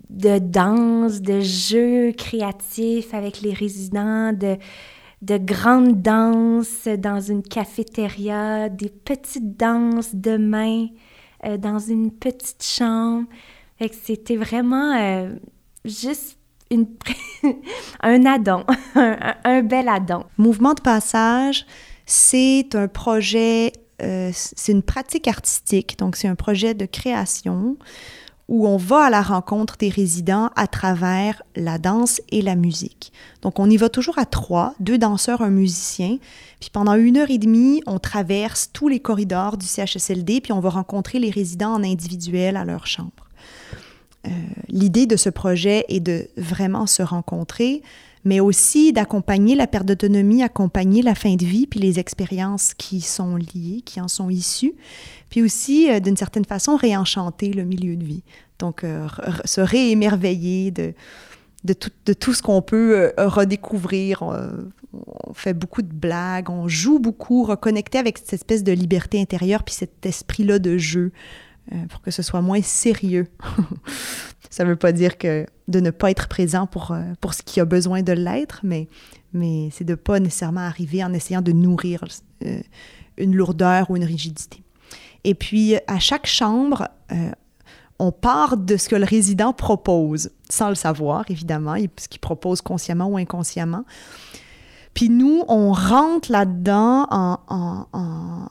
de 0.08 0.38
danse, 0.38 1.20
de 1.20 1.40
jeux 1.40 2.12
créatifs 2.12 3.12
avec 3.12 3.42
les 3.42 3.52
résidents, 3.52 4.32
de, 4.32 4.56
de 5.20 5.36
grandes 5.36 6.00
danses 6.00 6.88
dans 6.98 7.20
une 7.20 7.42
cafétéria, 7.42 8.70
des 8.70 8.88
petites 8.88 9.58
danses 9.58 10.14
de 10.14 10.38
main 10.38 10.86
euh, 11.44 11.56
dans 11.56 11.78
une 11.78 12.10
petite 12.10 12.64
chambre. 12.64 13.26
c'était 13.92 14.36
vraiment 14.36 14.96
euh, 14.96 15.34
juste 15.84 16.38
un 18.02 18.26
addon, 18.26 18.64
un, 18.94 19.62
bel 19.62 19.88
addon. 19.88 20.24
Mouvement 20.36 20.74
de 20.74 20.80
passage, 20.80 21.66
c'est 22.04 22.74
un 22.74 22.88
projet, 22.88 23.72
euh, 24.02 24.30
c'est 24.34 24.72
une 24.72 24.82
pratique 24.82 25.28
artistique, 25.28 25.98
donc 25.98 26.16
c'est 26.16 26.28
un 26.28 26.34
projet 26.34 26.74
de 26.74 26.84
création 26.86 27.76
où 28.48 28.66
on 28.66 28.78
va 28.78 29.04
à 29.04 29.10
la 29.10 29.20
rencontre 29.20 29.76
des 29.76 29.90
résidents 29.90 30.50
à 30.56 30.66
travers 30.66 31.42
la 31.54 31.78
danse 31.78 32.20
et 32.30 32.40
la 32.40 32.54
musique. 32.54 33.12
Donc, 33.42 33.60
on 33.60 33.68
y 33.68 33.76
va 33.76 33.90
toujours 33.90 34.18
à 34.18 34.24
trois, 34.24 34.74
deux 34.80 34.96
danseurs, 34.96 35.42
un 35.42 35.50
musicien. 35.50 36.16
Puis 36.58 36.70
pendant 36.70 36.94
une 36.94 37.18
heure 37.18 37.30
et 37.30 37.38
demie, 37.38 37.82
on 37.86 37.98
traverse 37.98 38.70
tous 38.72 38.88
les 38.88 39.00
corridors 39.00 39.58
du 39.58 39.66
CHSLD, 39.66 40.40
puis 40.40 40.52
on 40.52 40.60
va 40.60 40.70
rencontrer 40.70 41.18
les 41.18 41.30
résidents 41.30 41.74
en 41.74 41.84
individuel 41.84 42.56
à 42.56 42.64
leur 42.64 42.86
chambre. 42.86 43.28
Euh, 44.26 44.30
L'idée 44.68 45.06
de 45.06 45.16
ce 45.16 45.28
projet 45.28 45.84
est 45.88 46.00
de 46.00 46.28
vraiment 46.36 46.86
se 46.86 47.02
rencontrer, 47.02 47.82
mais 48.24 48.40
aussi 48.40 48.92
d'accompagner 48.92 49.54
la 49.54 49.66
perte 49.66 49.86
d'autonomie, 49.86 50.42
accompagner 50.42 51.02
la 51.02 51.14
fin 51.14 51.34
de 51.34 51.44
vie, 51.44 51.66
puis 51.66 51.80
les 51.80 51.98
expériences 51.98 52.74
qui 52.74 53.00
sont 53.00 53.36
liées, 53.36 53.82
qui 53.84 54.00
en 54.00 54.08
sont 54.08 54.30
issues, 54.30 54.74
puis 55.30 55.42
aussi, 55.42 55.90
euh, 55.90 56.00
d'une 56.00 56.16
certaine 56.16 56.44
façon, 56.44 56.76
réenchanter 56.76 57.52
le 57.52 57.64
milieu 57.64 57.96
de 57.96 58.04
vie. 58.04 58.22
Donc, 58.58 58.84
euh, 58.84 59.06
se 59.44 59.60
réémerveiller 59.60 60.70
de, 60.70 60.94
de, 61.64 61.74
tout, 61.74 62.32
ce 62.32 62.42
qu'on 62.42 62.62
peut 62.62 63.12
euh, 63.18 63.28
redécouvrir. 63.28 64.22
on 64.22 65.32
fait 65.34 65.54
beaucoup 65.54 65.82
de 65.82 65.92
blagues, 65.92 66.50
on 66.50 66.66
joue 66.66 66.98
beaucoup, 66.98 67.44
reconnecter 67.44 67.98
avec 67.98 68.18
cette 68.18 68.32
espèce 68.32 68.64
de 68.64 68.72
liberté 68.72 69.20
intérieure, 69.20 69.62
puis 69.62 69.74
cet 69.74 70.04
esprit-là 70.06 70.58
de 70.58 70.78
jeu, 70.78 71.12
pour 71.90 72.00
que 72.00 72.10
ce 72.10 72.22
soit 72.22 72.40
moins 72.40 72.62
sérieux. 72.62 73.26
Ça 74.50 74.64
ne 74.64 74.70
veut 74.70 74.76
pas 74.76 74.92
dire 74.92 75.18
que 75.18 75.46
de 75.68 75.80
ne 75.80 75.90
pas 75.90 76.10
être 76.10 76.28
présent 76.28 76.66
pour, 76.66 76.96
pour 77.20 77.34
ce 77.34 77.42
qui 77.42 77.60
a 77.60 77.64
besoin 77.64 78.02
de 78.02 78.12
l'être, 78.12 78.60
mais, 78.62 78.88
mais 79.34 79.68
c'est 79.70 79.84
de 79.84 79.92
ne 79.92 79.96
pas 79.96 80.20
nécessairement 80.20 80.62
arriver 80.62 81.04
en 81.04 81.12
essayant 81.12 81.42
de 81.42 81.52
nourrir 81.52 82.02
une 83.18 83.36
lourdeur 83.36 83.90
ou 83.90 83.96
une 83.96 84.04
rigidité. 84.04 84.62
Et 85.24 85.34
puis, 85.34 85.76
à 85.86 85.98
chaque 85.98 86.26
chambre, 86.26 86.88
euh, 87.12 87.30
on 87.98 88.12
part 88.12 88.56
de 88.56 88.76
ce 88.76 88.88
que 88.88 88.96
le 88.96 89.04
résident 89.04 89.52
propose, 89.52 90.30
sans 90.48 90.68
le 90.68 90.74
savoir, 90.74 91.24
évidemment, 91.28 91.74
ce 91.98 92.08
qu'il 92.08 92.20
propose 92.20 92.60
consciemment 92.60 93.06
ou 93.06 93.16
inconsciemment. 93.16 93.84
Puis 94.94 95.10
nous, 95.10 95.42
on 95.48 95.72
rentre 95.72 96.30
là-dedans 96.30 97.06
en, 97.10 98.48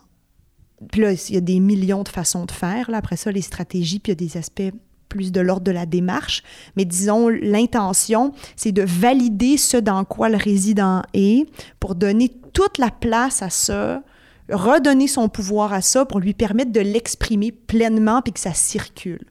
Puis 0.92 1.02
là, 1.02 1.12
il 1.12 1.36
y 1.36 1.38
a 1.38 1.42
des 1.42 1.60
millions 1.60 2.04
de 2.04 2.10
façons 2.10 2.46
de 2.46 2.52
faire. 2.52 2.92
Là, 2.92 2.98
après 2.98 3.18
ça, 3.18 3.32
les 3.32 3.42
stratégies, 3.42 4.00
puis 4.00 4.12
il 4.12 4.22
y 4.22 4.26
a 4.26 4.28
des 4.28 4.38
aspects 4.38 4.72
plus 5.10 5.32
de 5.32 5.42
l'ordre 5.42 5.64
de 5.64 5.72
la 5.72 5.86
démarche. 5.86 6.44
Mais 6.76 6.86
disons, 6.86 7.30
l'intention, 7.30 8.34
c'est 8.56 8.72
de 8.72 8.84
valider 8.84 9.58
ce 9.58 9.78
dans 9.78 10.04
quoi 10.04 10.30
le 10.30 10.38
résident 10.38 11.02
est 11.14 11.50
pour 11.80 11.96
donner 11.96 12.30
toute 12.54 12.78
la 12.78 12.92
place 12.92 13.42
à 13.42 13.50
ça 13.50 14.04
redonner 14.50 15.08
son 15.08 15.30
pouvoir 15.30 15.74
à 15.74 15.82
ça 15.82 16.06
pour 16.06 16.20
lui 16.20 16.34
permettre 16.34 16.72
de 16.72 16.80
l'exprimer 16.80 17.52
pleinement 17.52 18.22
puis 18.22 18.34
que 18.34 18.40
ça 18.40 18.54
circule. 18.54 19.26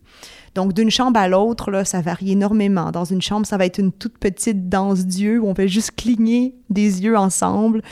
Donc, 0.56 0.73
d'une 0.73 0.90
chambre 0.90 1.20
à 1.20 1.28
l'autre, 1.28 1.70
là, 1.70 1.85
ça 1.85 2.00
varie 2.00 2.32
énormément. 2.32 2.90
Dans 2.90 3.04
une 3.04 3.20
chambre, 3.20 3.46
ça 3.46 3.58
va 3.58 3.66
être 3.66 3.78
une 3.78 3.92
toute 3.92 4.16
petite 4.16 4.70
danse 4.70 5.04
d'yeux 5.04 5.38
où 5.38 5.46
on 5.46 5.54
fait 5.54 5.68
juste 5.68 5.92
cligner 5.96 6.54
des 6.70 7.02
yeux 7.04 7.16
ensemble 7.16 7.82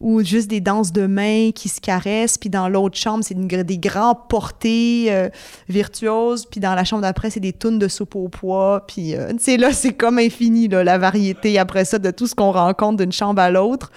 ou 0.00 0.22
juste 0.22 0.48
des 0.48 0.62
danses 0.62 0.92
de 0.92 1.06
mains 1.06 1.50
qui 1.54 1.68
se 1.68 1.78
caressent. 1.78 2.38
Puis 2.38 2.48
dans 2.48 2.70
l'autre 2.70 2.96
chambre, 2.96 3.22
c'est 3.22 3.34
des 3.34 3.78
grands 3.78 4.14
portées 4.14 5.06
euh, 5.10 5.28
virtuoses. 5.68 6.46
Puis 6.46 6.58
dans 6.58 6.74
la 6.74 6.84
chambre 6.84 7.02
d'après, 7.02 7.28
c'est 7.28 7.40
des 7.40 7.52
tunes 7.52 7.78
de 7.78 7.88
soupe 7.88 8.16
au 8.16 8.28
pois. 8.28 8.84
Puis, 8.86 9.14
euh, 9.14 9.32
tu 9.32 9.36
sais, 9.40 9.56
là, 9.58 9.72
c'est 9.74 9.92
comme 9.92 10.18
infini, 10.18 10.68
là, 10.68 10.84
la 10.84 10.96
variété 10.96 11.58
après 11.58 11.84
ça 11.84 11.98
de 11.98 12.10
tout 12.10 12.26
ce 12.26 12.34
qu'on 12.34 12.52
rencontre 12.52 12.96
d'une 12.96 13.12
chambre 13.12 13.42
à 13.42 13.50
l'autre 13.50 13.90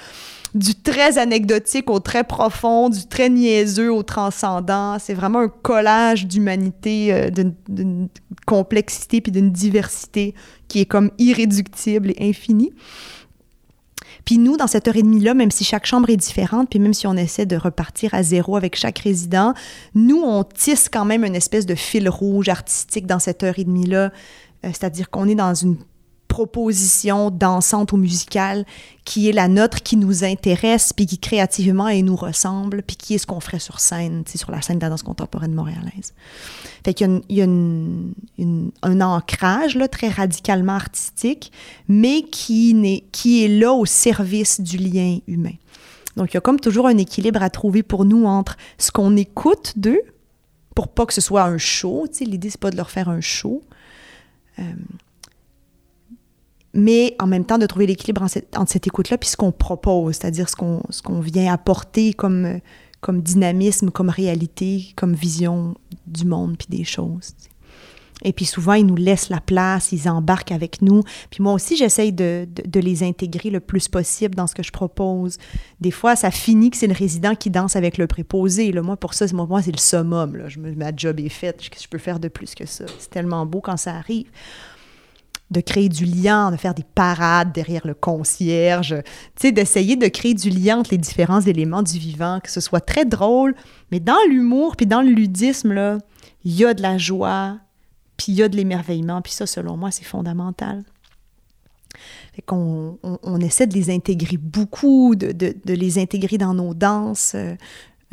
du 0.55 0.75
très 0.75 1.17
anecdotique 1.17 1.89
au 1.89 1.99
très 1.99 2.23
profond, 2.23 2.89
du 2.89 3.05
très 3.05 3.29
niaiseux 3.29 3.91
au 3.91 4.03
transcendant. 4.03 4.97
C'est 4.99 5.13
vraiment 5.13 5.39
un 5.39 5.49
collage 5.49 6.27
d'humanité, 6.27 7.13
euh, 7.13 7.29
d'une 7.67 8.09
complexité 8.45 9.21
puis 9.21 9.31
d'une 9.31 9.51
diversité 9.51 10.33
qui 10.67 10.81
est 10.81 10.85
comme 10.85 11.11
irréductible 11.17 12.11
et 12.11 12.29
infinie. 12.29 12.71
Puis 14.25 14.37
nous, 14.37 14.57
dans 14.57 14.67
cette 14.67 14.87
heure 14.87 14.95
et 14.95 15.01
demie-là, 15.01 15.33
même 15.33 15.51
si 15.51 15.63
chaque 15.63 15.85
chambre 15.85 16.09
est 16.09 16.17
différente, 16.17 16.69
puis 16.69 16.79
même 16.79 16.93
si 16.93 17.07
on 17.07 17.15
essaie 17.15 17.45
de 17.45 17.55
repartir 17.55 18.13
à 18.13 18.21
zéro 18.21 18.57
avec 18.57 18.75
chaque 18.75 18.99
résident, 18.99 19.53
nous, 19.95 20.21
on 20.21 20.43
tisse 20.43 20.89
quand 20.91 21.05
même 21.05 21.23
une 21.23 21.35
espèce 21.35 21.65
de 21.65 21.75
fil 21.75 22.09
rouge 22.09 22.49
artistique 22.49 23.07
dans 23.07 23.19
cette 23.19 23.43
heure 23.43 23.57
et 23.57 23.63
demie-là. 23.63 24.11
Euh, 24.65 24.67
c'est-à-dire 24.67 25.09
qu'on 25.09 25.27
est 25.27 25.35
dans 25.35 25.53
une 25.53 25.77
proposition 26.29 27.31
dansante 27.31 27.91
ou 27.91 27.97
musicale 27.97 28.65
qui 29.03 29.27
est 29.27 29.33
la 29.33 29.47
nôtre, 29.47 29.81
qui 29.81 29.97
nous 29.97 30.23
intéresse, 30.23 30.93
puis 30.93 31.07
qui 31.07 31.17
créativement 31.17 31.89
et 31.89 32.03
nous 32.03 32.15
ressemble, 32.15 32.83
puis 32.83 32.95
qui 32.95 33.15
est 33.15 33.17
ce 33.17 33.25
qu'on 33.25 33.39
ferait 33.39 33.59
sur 33.59 33.79
scène, 33.79 34.23
sur 34.33 34.51
la 34.51 34.61
scène 34.61 34.77
de 34.77 34.83
la 34.83 34.89
danse 34.89 35.01
contemporaine 35.01 35.53
montréalaise. 35.53 36.13
Fait 36.85 36.93
qu'il 36.93 37.21
y 37.27 37.41
a, 37.41 37.45
un 37.45 39.01
ancrage 39.01 39.75
là, 39.75 39.87
très 39.87 40.09
radicalement 40.09 40.75
artistique, 40.75 41.51
mais 41.89 42.21
qui, 42.21 42.71
est, 42.85 43.03
qui 43.11 43.43
est 43.43 43.49
là 43.49 43.73
au 43.73 43.85
service 43.85 44.61
du 44.61 44.77
lien 44.77 45.17
humain. 45.27 45.55
Donc, 46.15 46.31
il 46.31 46.35
y 46.35 46.37
a 46.37 46.41
comme 46.41 46.59
toujours 46.59 46.85
un 46.85 46.97
équilibre 46.97 47.41
à 47.41 47.49
trouver 47.49 47.81
pour 47.81 48.05
nous 48.05 48.25
entre 48.25 48.55
ce 48.77 48.91
qu'on 48.91 49.17
écoute 49.17 49.73
d'eux, 49.75 50.01
pour 50.75 50.89
pas 50.89 51.07
que 51.07 51.13
ce 51.13 51.21
soit 51.21 51.43
un 51.43 51.57
show. 51.57 52.05
L'idée, 52.21 52.51
c'est 52.51 52.59
pas 52.59 52.71
de 52.71 52.77
leur 52.77 52.91
faire 52.91 53.09
un 53.09 53.21
show. 53.21 53.63
Euh, 54.59 54.63
mais 56.73 57.15
en 57.19 57.27
même 57.27 57.45
temps 57.45 57.57
de 57.57 57.65
trouver 57.65 57.87
l'équilibre 57.87 58.21
entre 58.21 58.71
cette 58.71 58.87
écoute-là 58.87 59.17
puis 59.17 59.29
ce 59.29 59.37
qu'on 59.37 59.51
propose, 59.51 60.15
c'est-à-dire 60.15 60.49
ce 60.49 60.55
qu'on, 60.55 60.83
ce 60.89 61.01
qu'on 61.01 61.19
vient 61.19 61.51
apporter 61.51 62.13
comme, 62.13 62.59
comme 63.01 63.21
dynamisme, 63.21 63.91
comme 63.91 64.09
réalité, 64.09 64.93
comme 64.95 65.13
vision 65.13 65.75
du 66.05 66.25
monde 66.25 66.57
puis 66.57 66.67
des 66.69 66.83
choses. 66.83 67.33
Et 68.23 68.33
puis 68.33 68.45
souvent, 68.45 68.73
ils 68.73 68.85
nous 68.85 68.97
laissent 68.97 69.29
la 69.29 69.39
place, 69.39 69.93
ils 69.93 70.09
embarquent 70.09 70.51
avec 70.51 70.81
nous. 70.81 71.03
Puis 71.29 71.41
moi 71.41 71.53
aussi, 71.53 71.77
j'essaye 71.77 72.11
de, 72.11 72.47
de, 72.65 72.79
les 72.81 73.01
intégrer 73.01 73.49
le 73.49 73.61
plus 73.61 73.87
possible 73.87 74.35
dans 74.35 74.45
ce 74.45 74.55
que 74.55 74.63
je 74.63 74.71
propose. 74.71 75.37
Des 75.79 75.91
fois, 75.91 76.17
ça 76.17 76.29
finit 76.29 76.69
que 76.69 76.75
c'est 76.75 76.87
le 76.87 76.93
résident 76.93 77.33
qui 77.33 77.49
danse 77.49 77.77
avec 77.77 77.97
le 77.97 78.07
préposé. 78.07 78.73
Là, 78.73 78.81
moi, 78.81 78.97
pour 78.97 79.13
ça, 79.13 79.25
moi, 79.33 79.61
c'est 79.61 79.71
le 79.71 79.77
summum. 79.77 80.35
Là. 80.35 80.49
Je 80.49 80.59
ma 80.59 80.93
job 80.93 81.19
est 81.21 81.29
faite. 81.29 81.63
Je, 81.63 81.69
je 81.81 81.87
peux 81.87 81.97
faire 81.97 82.19
de 82.19 82.27
plus 82.27 82.55
que 82.55 82.65
ça. 82.65 82.83
C'est 82.99 83.09
tellement 83.09 83.45
beau 83.45 83.61
quand 83.61 83.77
ça 83.77 83.95
arrive 83.95 84.29
de 85.51 85.61
créer 85.61 85.89
du 85.89 86.05
lien, 86.05 86.51
de 86.51 86.57
faire 86.57 86.73
des 86.73 86.83
parades 86.83 87.51
derrière 87.51 87.85
le 87.85 87.93
concierge, 87.93 88.95
tu 89.35 89.47
sais, 89.47 89.51
d'essayer 89.51 89.95
de 89.95 90.07
créer 90.07 90.33
du 90.33 90.49
lien 90.49 90.79
entre 90.79 90.91
les 90.91 90.97
différents 90.97 91.41
éléments 91.41 91.81
du 91.81 91.97
vivant, 91.97 92.39
que 92.43 92.51
ce 92.51 92.61
soit 92.61 92.81
très 92.81 93.05
drôle, 93.05 93.55
mais 93.91 93.99
dans 93.99 94.19
l'humour, 94.29 94.75
puis 94.75 94.85
dans 94.85 95.01
le 95.01 95.09
ludisme, 95.09 95.99
il 96.43 96.55
y 96.55 96.65
a 96.65 96.73
de 96.73 96.81
la 96.81 96.97
joie, 96.97 97.57
puis 98.17 98.33
il 98.33 98.35
y 98.35 98.43
a 98.43 98.49
de 98.49 98.55
l'émerveillement, 98.55 99.21
puis 99.21 99.33
ça, 99.33 99.47
selon 99.47 99.75
moi, 99.75 99.91
c'est 99.91 100.05
fondamental. 100.05 100.83
Fait 102.33 102.43
qu'on 102.43 102.99
on, 103.01 103.39
essaie 103.39 103.65
de 103.65 103.73
les 103.73 103.89
intégrer 103.89 104.37
beaucoup, 104.37 105.15
de, 105.15 105.31
de, 105.31 105.55
de 105.65 105.73
les 105.73 105.97
intégrer 105.97 106.37
dans 106.37 106.53
nos 106.53 106.75
danses, 106.75 107.33
euh, 107.33 107.55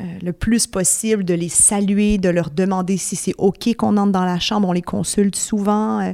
euh, 0.00 0.04
le 0.22 0.32
plus 0.32 0.66
possible, 0.66 1.24
de 1.24 1.34
les 1.34 1.48
saluer, 1.48 2.18
de 2.18 2.28
leur 2.28 2.50
demander 2.50 2.96
si 2.96 3.16
c'est 3.16 3.34
OK 3.38 3.74
qu'on 3.76 3.96
entre 3.96 4.12
dans 4.12 4.24
la 4.24 4.38
chambre. 4.38 4.68
On 4.68 4.72
les 4.72 4.82
consulte 4.82 5.36
souvent. 5.36 6.00
Euh, 6.00 6.12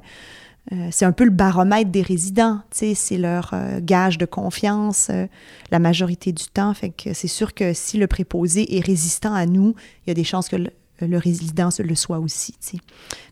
euh, 0.70 0.88
c'est 0.92 1.04
un 1.04 1.12
peu 1.12 1.24
le 1.24 1.30
baromètre 1.30 1.90
des 1.90 2.02
résidents, 2.02 2.60
c'est 2.70 2.94
leur 3.18 3.50
euh, 3.52 3.80
gage 3.82 4.16
de 4.16 4.26
confiance 4.26 5.08
euh, 5.10 5.26
la 5.72 5.80
majorité 5.80 6.32
du 6.32 6.44
temps. 6.44 6.72
C'est 6.96 7.26
sûr 7.26 7.52
que 7.52 7.72
si 7.72 7.98
le 7.98 8.06
préposé 8.06 8.76
est 8.76 8.80
résistant 8.80 9.34
à 9.34 9.44
nous, 9.46 9.74
il 10.06 10.10
y 10.10 10.12
a 10.12 10.14
des 10.14 10.24
chances 10.24 10.48
que 10.48 10.56
le, 10.56 11.18
résident 11.18 11.70
le 11.80 11.94
soit 11.96 12.20
aussi. 12.20 12.54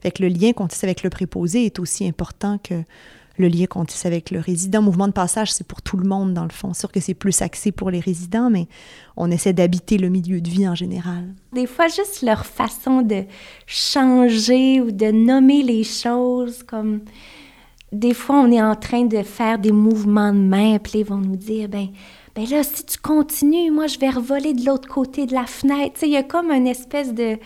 Fait 0.02 0.10
que 0.10 0.22
le 0.24 0.28
lien 0.28 0.52
qu'on 0.52 0.66
tisse 0.66 0.82
avec 0.82 1.04
le 1.04 1.10
préposé 1.10 1.66
est 1.66 1.78
aussi 1.78 2.06
important 2.06 2.58
que 2.58 2.82
le 3.36 3.48
lien 3.48 3.66
qu'on 3.66 3.84
tisse 3.84 4.06
avec 4.06 4.30
le 4.30 4.40
résident. 4.40 4.82
Mouvement 4.82 5.08
de 5.08 5.12
passage, 5.12 5.52
c'est 5.52 5.66
pour 5.66 5.82
tout 5.82 5.96
le 5.96 6.08
monde, 6.08 6.34
dans 6.34 6.44
le 6.44 6.50
fond. 6.50 6.74
Sûr 6.74 6.90
que 6.92 7.00
c'est 7.00 7.14
plus 7.14 7.42
axé 7.42 7.72
pour 7.72 7.90
les 7.90 8.00
résidents, 8.00 8.50
mais 8.50 8.66
on 9.16 9.30
essaie 9.30 9.52
d'habiter 9.52 9.98
le 9.98 10.08
milieu 10.08 10.40
de 10.40 10.48
vie 10.48 10.68
en 10.68 10.74
général. 10.74 11.34
Des 11.52 11.66
fois, 11.66 11.88
juste 11.88 12.22
leur 12.22 12.46
façon 12.46 13.02
de 13.02 13.24
changer 13.66 14.80
ou 14.80 14.90
de 14.90 15.10
nommer 15.10 15.62
les 15.62 15.84
choses, 15.84 16.62
comme 16.62 17.00
des 17.92 18.14
fois, 18.14 18.36
on 18.36 18.52
est 18.52 18.62
en 18.62 18.76
train 18.76 19.04
de 19.04 19.22
faire 19.22 19.58
des 19.58 19.72
mouvements 19.72 20.32
de 20.32 20.38
main, 20.38 20.78
puis 20.78 21.00
ils 21.00 21.04
vont 21.04 21.16
nous 21.16 21.36
dire, 21.36 21.68
ben, 21.68 21.88
ben 22.34 22.46
là, 22.48 22.62
si 22.62 22.84
tu 22.84 22.98
continues, 22.98 23.70
moi, 23.70 23.88
je 23.88 23.98
vais 23.98 24.10
revoler 24.10 24.54
de 24.54 24.64
l'autre 24.64 24.88
côté 24.88 25.26
de 25.26 25.34
la 25.34 25.46
fenêtre. 25.46 26.00
Il 26.02 26.10
y 26.10 26.16
a 26.16 26.22
comme 26.22 26.50
une 26.50 26.66
espèce 26.66 27.12
de... 27.12 27.36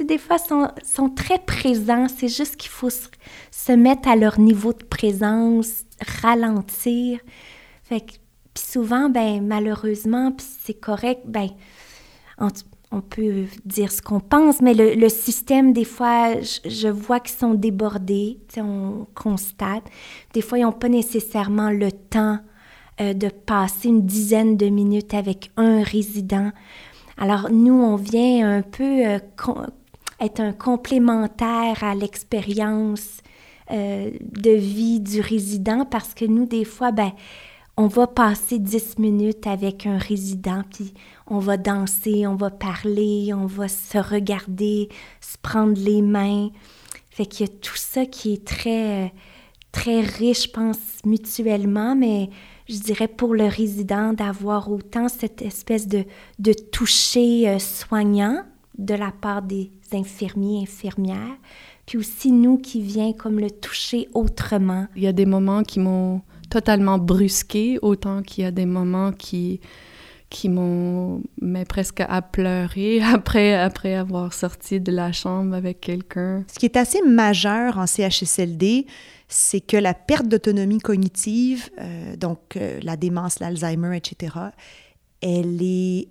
des 0.00 0.18
fois, 0.18 0.38
sont, 0.38 0.68
sont 0.82 1.10
très 1.10 1.38
présents. 1.38 2.06
C'est 2.08 2.28
juste 2.28 2.56
qu'il 2.56 2.70
faut 2.70 2.90
se, 2.90 3.72
mettre 3.72 4.08
à 4.08 4.16
leur 4.16 4.40
niveau 4.40 4.72
de 4.72 4.84
présence, 4.84 5.84
ralentir. 6.22 7.20
Fait 7.84 8.04
puis 8.54 8.64
souvent, 8.64 9.08
ben 9.08 9.46
malheureusement, 9.46 10.32
puis 10.32 10.46
c'est 10.62 10.74
correct, 10.74 11.22
ben 11.24 11.48
on, 12.90 13.00
peut 13.00 13.44
dire 13.64 13.90
ce 13.90 14.02
qu'on 14.02 14.20
pense, 14.20 14.60
mais 14.60 14.74
le, 14.74 15.08
système, 15.08 15.72
des 15.72 15.84
fois, 15.84 16.40
je, 16.40 16.88
vois 16.88 17.20
qu'ils 17.20 17.38
sont 17.38 17.54
débordés, 17.54 18.38
on 18.58 19.06
constate. 19.14 19.84
Des 20.34 20.42
fois, 20.42 20.58
ils 20.58 20.62
n'ont 20.62 20.72
pas 20.72 20.90
nécessairement 20.90 21.70
le 21.70 21.90
temps 21.92 22.40
euh, 23.00 23.14
de 23.14 23.28
passer 23.28 23.88
une 23.88 24.04
dizaine 24.04 24.56
de 24.56 24.66
minutes 24.66 25.14
avec 25.14 25.50
un 25.56 25.82
résident. 25.82 26.50
Alors, 27.16 27.50
nous, 27.50 27.74
on 27.74 27.96
vient 27.96 28.58
un 28.58 28.62
peu 28.62 29.06
euh, 29.06 29.18
être 30.24 30.40
un 30.40 30.52
complémentaire 30.52 31.82
à 31.82 31.94
l'expérience 31.94 33.18
euh, 33.70 34.10
de 34.20 34.50
vie 34.50 35.00
du 35.00 35.20
résident 35.20 35.84
parce 35.84 36.14
que 36.14 36.24
nous, 36.24 36.46
des 36.46 36.64
fois, 36.64 36.92
ben, 36.92 37.12
on 37.76 37.86
va 37.86 38.06
passer 38.06 38.58
10 38.58 38.98
minutes 38.98 39.46
avec 39.46 39.86
un 39.86 39.96
résident, 39.96 40.62
puis 40.72 40.92
on 41.26 41.38
va 41.38 41.56
danser, 41.56 42.26
on 42.26 42.34
va 42.34 42.50
parler, 42.50 43.32
on 43.34 43.46
va 43.46 43.68
se 43.68 43.98
regarder, 43.98 44.88
se 45.20 45.38
prendre 45.40 45.78
les 45.80 46.02
mains. 46.02 46.50
Fait 47.10 47.24
qu'il 47.24 47.46
y 47.46 47.50
a 47.50 47.52
tout 47.52 47.76
ça 47.76 48.04
qui 48.04 48.34
est 48.34 48.44
très, 48.44 49.12
très 49.70 50.00
riche, 50.00 50.44
je 50.44 50.50
pense, 50.50 50.78
mutuellement, 51.06 51.96
mais 51.96 52.28
je 52.68 52.78
dirais 52.78 53.08
pour 53.08 53.34
le 53.34 53.46
résident 53.46 54.12
d'avoir 54.12 54.70
autant 54.70 55.08
cette 55.08 55.40
espèce 55.40 55.88
de, 55.88 56.04
de 56.38 56.52
toucher 56.52 57.48
euh, 57.48 57.58
soignant 57.58 58.44
de 58.78 58.94
la 58.94 59.12
part 59.12 59.42
des 59.42 59.70
infirmiers, 59.92 60.62
infirmières, 60.62 61.36
puis 61.86 61.98
aussi 61.98 62.32
nous 62.32 62.58
qui 62.58 62.82
vient 62.82 63.12
comme 63.12 63.38
le 63.38 63.50
toucher 63.50 64.08
autrement. 64.14 64.86
Il 64.96 65.02
y 65.02 65.06
a 65.06 65.12
des 65.12 65.26
moments 65.26 65.62
qui 65.62 65.80
m'ont 65.80 66.22
totalement 66.50 66.98
brusqué, 66.98 67.78
autant 67.82 68.22
qu'il 68.22 68.44
y 68.44 68.46
a 68.46 68.50
des 68.50 68.66
moments 68.66 69.12
qui 69.12 69.60
qui 70.30 70.48
m'ont 70.48 71.22
mais 71.42 71.66
presque 71.66 72.00
à 72.00 72.22
pleurer 72.22 73.02
après 73.14 73.54
après 73.54 73.94
avoir 73.94 74.32
sorti 74.32 74.80
de 74.80 74.90
la 74.90 75.12
chambre 75.12 75.54
avec 75.54 75.80
quelqu'un. 75.80 76.44
Ce 76.52 76.58
qui 76.58 76.66
est 76.66 76.76
assez 76.76 77.02
majeur 77.02 77.76
en 77.76 77.86
CHSLD, 77.86 78.86
c'est 79.28 79.60
que 79.60 79.76
la 79.76 79.94
perte 79.94 80.28
d'autonomie 80.28 80.78
cognitive, 80.78 81.70
euh, 81.78 82.16
donc 82.16 82.56
euh, 82.56 82.80
la 82.82 82.96
démence, 82.96 83.40
l'Alzheimer, 83.40 83.96
etc., 83.96 84.36
elle 85.20 85.62
est 85.62 86.08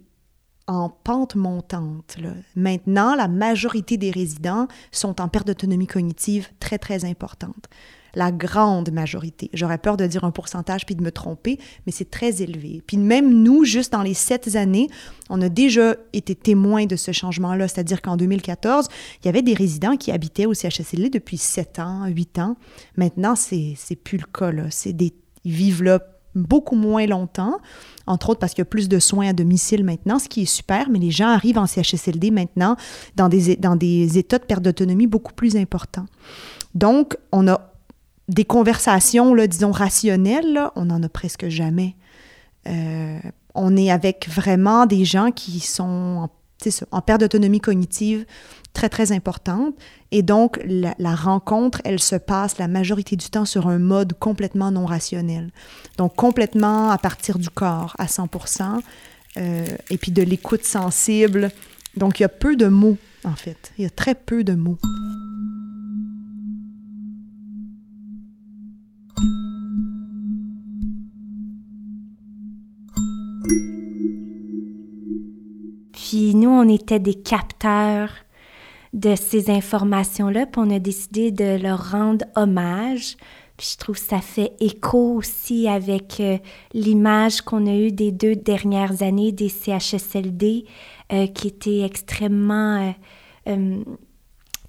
en 0.68 0.90
pente 0.90 1.36
montante. 1.36 2.18
Maintenant, 2.56 3.16
la 3.16 3.28
majorité 3.28 3.98
des 3.98 4.12
résidents 4.12 4.68
sont 4.92 5.22
en 5.22 5.28
perte 5.28 5.48
d'autonomie 5.48 5.88
cognitive 5.88 6.50
très, 6.60 6.78
très 6.78 7.06
importante. 7.06 7.68
La 8.14 8.32
grande 8.32 8.92
majorité. 8.92 9.50
J'aurais 9.54 9.78
peur 9.78 9.96
de 9.96 10.06
dire 10.06 10.26
un 10.26 10.32
pourcentage 10.32 10.86
puis 10.86 10.96
de 10.96 11.04
me 11.04 11.12
tromper, 11.12 11.60
mais 11.86 11.94
c'est 11.94 12.10
très 12.10 12.42
élevé. 12.42 12.84
Puis 12.86 12.98
même 12.98 13.42
nous, 13.42 13.64
juste 13.64 13.94
dans 13.94 14.02
les 14.02 14.14
sept 14.14 14.56
années, 14.58 14.90
on 15.30 15.42
a 15.42 15.48
déjà 15.48 15.96
été 16.12 16.36
témoins 16.36 16.86
de 16.86 16.98
ce 16.98 17.14
changement-là. 17.14 17.70
C'est-à-dire 17.70 18.02
qu'en 18.02 18.18
2014, 18.18 18.88
il 19.22 19.28
y 19.28 19.30
avait 19.30 19.42
des 19.42 19.54
résidents 19.54 19.96
qui 19.96 20.12
habitaient 20.12 20.46
au 20.46 20.54
CHSLD 20.54 21.10
depuis 21.10 21.38
sept 21.38 21.80
ans, 21.80 22.06
huit 22.08 22.38
ans. 22.38 22.58
Maintenant, 22.98 23.36
c'est 23.38 23.78
plus 24.04 24.18
le 24.18 24.26
cas. 24.26 24.52
Des, 24.52 25.14
ils 25.46 25.52
vivent 25.54 25.84
là 25.84 26.00
beaucoup 26.36 26.76
moins 26.76 27.06
longtemps, 27.06 27.58
entre 28.08 28.30
autres 28.30 28.40
parce 28.40 28.54
qu'il 28.54 28.62
y 28.62 28.64
a 28.64 28.66
plus 28.66 28.90
de 28.90 29.00
soins 29.00 29.30
à 29.30 29.34
domicile 29.34 29.84
maintenant, 29.84 30.20
ce 30.20 30.30
qui 30.30 30.44
est 30.44 30.46
super, 30.46 30.90
mais 30.90 31.00
les 31.00 31.12
gens 31.12 31.28
arrivent 31.28 31.58
en 31.58 31.66
CHSLD 31.66 32.32
maintenant 32.32 32.76
dans 33.16 33.30
des, 33.30 33.56
dans 33.56 33.76
des 33.76 34.18
états 34.18 34.40
de 34.40 34.46
perte 34.46 34.64
d'autonomie 34.64 35.08
beaucoup 35.08 35.34
plus 35.34 35.56
importants. 35.56 36.06
Donc, 36.74 37.18
on 37.32 37.48
a 37.48 37.72
des 38.28 38.46
conversations, 38.46 39.34
là, 39.34 39.48
disons, 39.48 39.72
rationnelles, 39.72 40.62
on 40.76 40.86
n'en 40.86 41.04
a 41.04 41.10
presque 41.10 41.50
jamais. 41.50 41.96
Euh, 42.68 43.20
on 43.56 43.76
est 43.76 43.92
avec 43.92 44.30
vraiment 44.30 44.86
des 44.86 45.04
gens 45.04 45.32
qui 45.32 45.60
sont 45.60 45.84
en, 45.84 46.30
en 46.92 47.02
perte 47.02 47.22
d'autonomie 47.22 47.60
cognitive 47.60 48.26
très, 48.74 48.90
très 48.90 49.12
importante. 49.12 49.76
Et 50.12 50.22
donc, 50.22 50.60
la, 50.66 51.16
rencontre, 51.16 51.82
elle 51.84 52.00
se 52.00 52.16
passe 52.16 52.58
la 52.58 52.68
majorité 52.68 53.16
du 53.16 53.30
temps 53.30 53.46
sur 53.46 53.68
un 53.68 53.80
mode 53.80 54.14
complètement 54.20 54.72
non 54.72 54.86
rationnel. 54.86 55.52
Donc, 55.98 56.16
complètement 56.16 56.90
à 56.90 56.98
partir 56.98 57.40
du 57.40 57.50
corps, 57.50 57.96
à 57.98 58.06
100% 58.06 58.82
euh, 59.38 59.66
et 59.90 59.98
puis 59.98 60.12
de 60.12 60.22
l'écoute 60.22 60.64
sensible. 60.64 61.52
Donc, 61.98 62.20
il 62.20 62.24
y 62.24 62.26
a 62.26 62.30
peu 62.30 62.56
de 62.56 62.68
mots, 62.68 62.98
en 63.24 63.36
fait. 63.36 63.72
Il 63.78 63.84
y 63.84 63.88
a 63.88 63.90
très 63.90 64.16
peu 64.16 64.44
de 64.44 64.54
mots. 64.54 64.78
Puis 76.22 76.36
nous, 76.36 76.52
on 76.52 76.70
était 76.70 77.00
des 77.00 77.16
capteurs 77.16 78.12
de 78.94 79.16
ces 79.16 79.50
informations-là, 79.50 80.46
puis 80.46 80.62
on 80.64 80.70
a 80.70 80.78
décidé 80.78 81.32
de 81.32 81.60
leur 81.60 81.94
rendre 81.94 82.26
hommage. 82.36 83.18
Puis 83.58 83.70
je 83.74 83.78
trouve 83.80 83.96
que 83.96 84.06
ça 84.06 84.22
fait 84.22 84.54
écho 84.60 85.16
aussi 85.16 85.68
avec 85.68 86.20
euh, 86.20 86.38
l'image 86.76 87.42
qu'on 87.42 87.66
a 87.66 87.74
eue 87.74 87.92
des 87.92 88.12
deux 88.12 88.36
dernières 88.36 89.02
années 89.02 89.32
des 89.32 89.50
CHSLD, 89.50 90.66
euh, 91.12 91.26
qui 91.26 91.48
était 91.48 91.82
extrêmement 91.82 92.94
euh, 93.48 93.84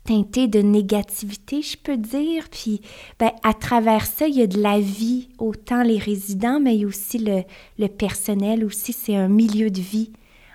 teintée 0.04 0.48
de 0.48 0.60
négativité, 0.60 1.60
je 1.60 1.76
peux 1.76 1.98
dire. 1.98 2.48
Puis 2.50 2.80
ben, 3.18 3.32
à 3.42 3.52
travers 3.52 4.06
ça, 4.06 4.26
il 4.26 4.36
y 4.36 4.42
a 4.42 4.46
de 4.46 4.58
la 4.58 4.80
vie, 4.80 5.28
autant 5.36 5.82
les 5.82 5.98
résidents, 5.98 6.60
mais 6.60 6.76
il 6.76 6.80
y 6.80 6.84
a 6.84 6.88
aussi 6.88 7.18
le, 7.18 7.42
le 7.78 7.88
personnel 7.88 8.64
aussi. 8.64 8.94
C'est 8.94 9.16
un 9.16 9.28
milieu 9.28 9.68
de 9.68 9.82
vie 9.82 10.12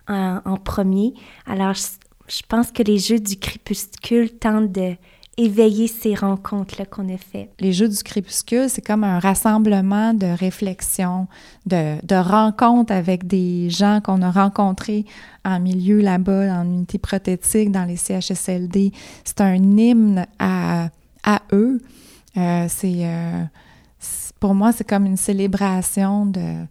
en, 0.08 0.58
premier. 0.58 1.14
Alors, 1.46 1.74
je 1.74 2.42
pense 2.48 2.72
que 2.72 2.84
les 2.84 2.98
Jeux 2.98 3.20
du 3.20 3.38
crépuscule 3.38 4.32
tentent 4.32 4.72
de 4.72 4.96
éveiller 5.38 5.88
ces 5.88 6.16
rencontres-là 6.16 6.86
qu'on 6.86 7.14
a 7.14 7.18
fait. 7.18 7.52
Les 7.60 7.72
Jeux 7.72 7.88
du 7.88 7.98
crépuscule, 7.98 8.70
c'est 8.70 8.86
comme 8.86 9.04
un 9.04 9.20
rassemblement 9.20 10.16
de 10.16 10.26
réflexions, 10.26 11.28
de, 11.68 12.04
de 12.04 12.16
rencontres 12.16 12.92
avec 12.92 13.28
des 13.28 13.70
gens 13.70 14.02
qu'on 14.04 14.24
a 14.24 14.32
rencontrés 14.32 15.06
en 15.46 15.60
milieu 15.60 16.02
là-bas, 16.02 16.60
en 16.60 16.66
unité 16.66 16.98
prothétique, 16.98 17.72
dans 17.72 17.86
les 17.86 17.98
CHSLD. 17.98 18.92
C'est 19.24 19.42
un 19.42 19.56
hymne 19.56 20.26
à, 20.40 20.90
eux. 21.54 21.82
Euh, 22.36 22.66
c'est, 22.68 23.06
euh, 23.06 23.44
pour 24.40 24.56
moi, 24.56 24.72
c'est 24.72 24.88
comme 24.88 25.06
une 25.06 25.18
célébration 25.18 26.26
de 26.26 26.66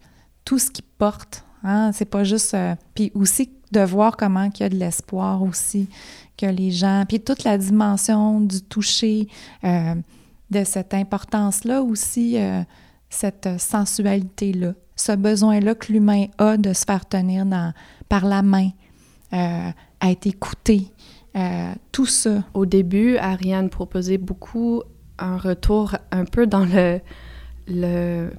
tout 0.45 0.59
ce 0.59 0.71
qu'ils 0.71 0.85
portent. 0.99 1.46
Hein? 1.65 1.93
C'est 1.93 2.07
pas 2.07 2.25
juste... 2.25 2.55
Euh, 2.55 2.75
puis 2.95 3.13
aussi 3.15 3.51
de 3.73 3.81
voir 3.81 4.17
comment 4.17 4.49
il 4.55 4.61
y 4.61 4.63
a 4.63 4.69
de 4.69 4.77
l'espoir 4.77 5.43
aussi, 5.43 5.89
que 6.37 6.47
les 6.47 6.71
gens, 6.71 7.05
puis 7.09 7.21
toute 7.21 7.45
la 7.45 7.59
dimension 7.59 8.41
du 8.41 8.63
toucher, 8.63 9.29
euh, 9.65 9.95
de 10.51 10.65
cette 10.65 10.95
importance-là 10.95 11.83
aussi, 11.83 12.39
euh, 12.39 12.63
cette 13.11 13.49
sensualité-là, 13.59 14.75
ce 14.95 15.13
besoin-là 15.13 15.75
que 15.75 15.93
l'humain 15.93 16.27
a 16.39 16.57
de 16.57 16.73
se 16.73 16.85
faire 16.85 17.07
tenir 17.07 17.45
par 18.09 18.25
la 18.25 18.43
main, 18.43 18.71
à 19.33 19.73
être 20.11 20.27
écouté, 20.27 20.91
tout 21.93 22.07
ça. 22.07 22.45
Au 22.55 22.65
début, 22.65 23.17
Ariane 23.17 23.69
proposait 23.69 24.17
beaucoup 24.17 24.83
un 25.19 25.37
retour 25.37 25.97
un 26.13 26.25
peu 26.25 26.47
dans 26.47 26.65
le, 26.65 27.01
le 27.67 28.31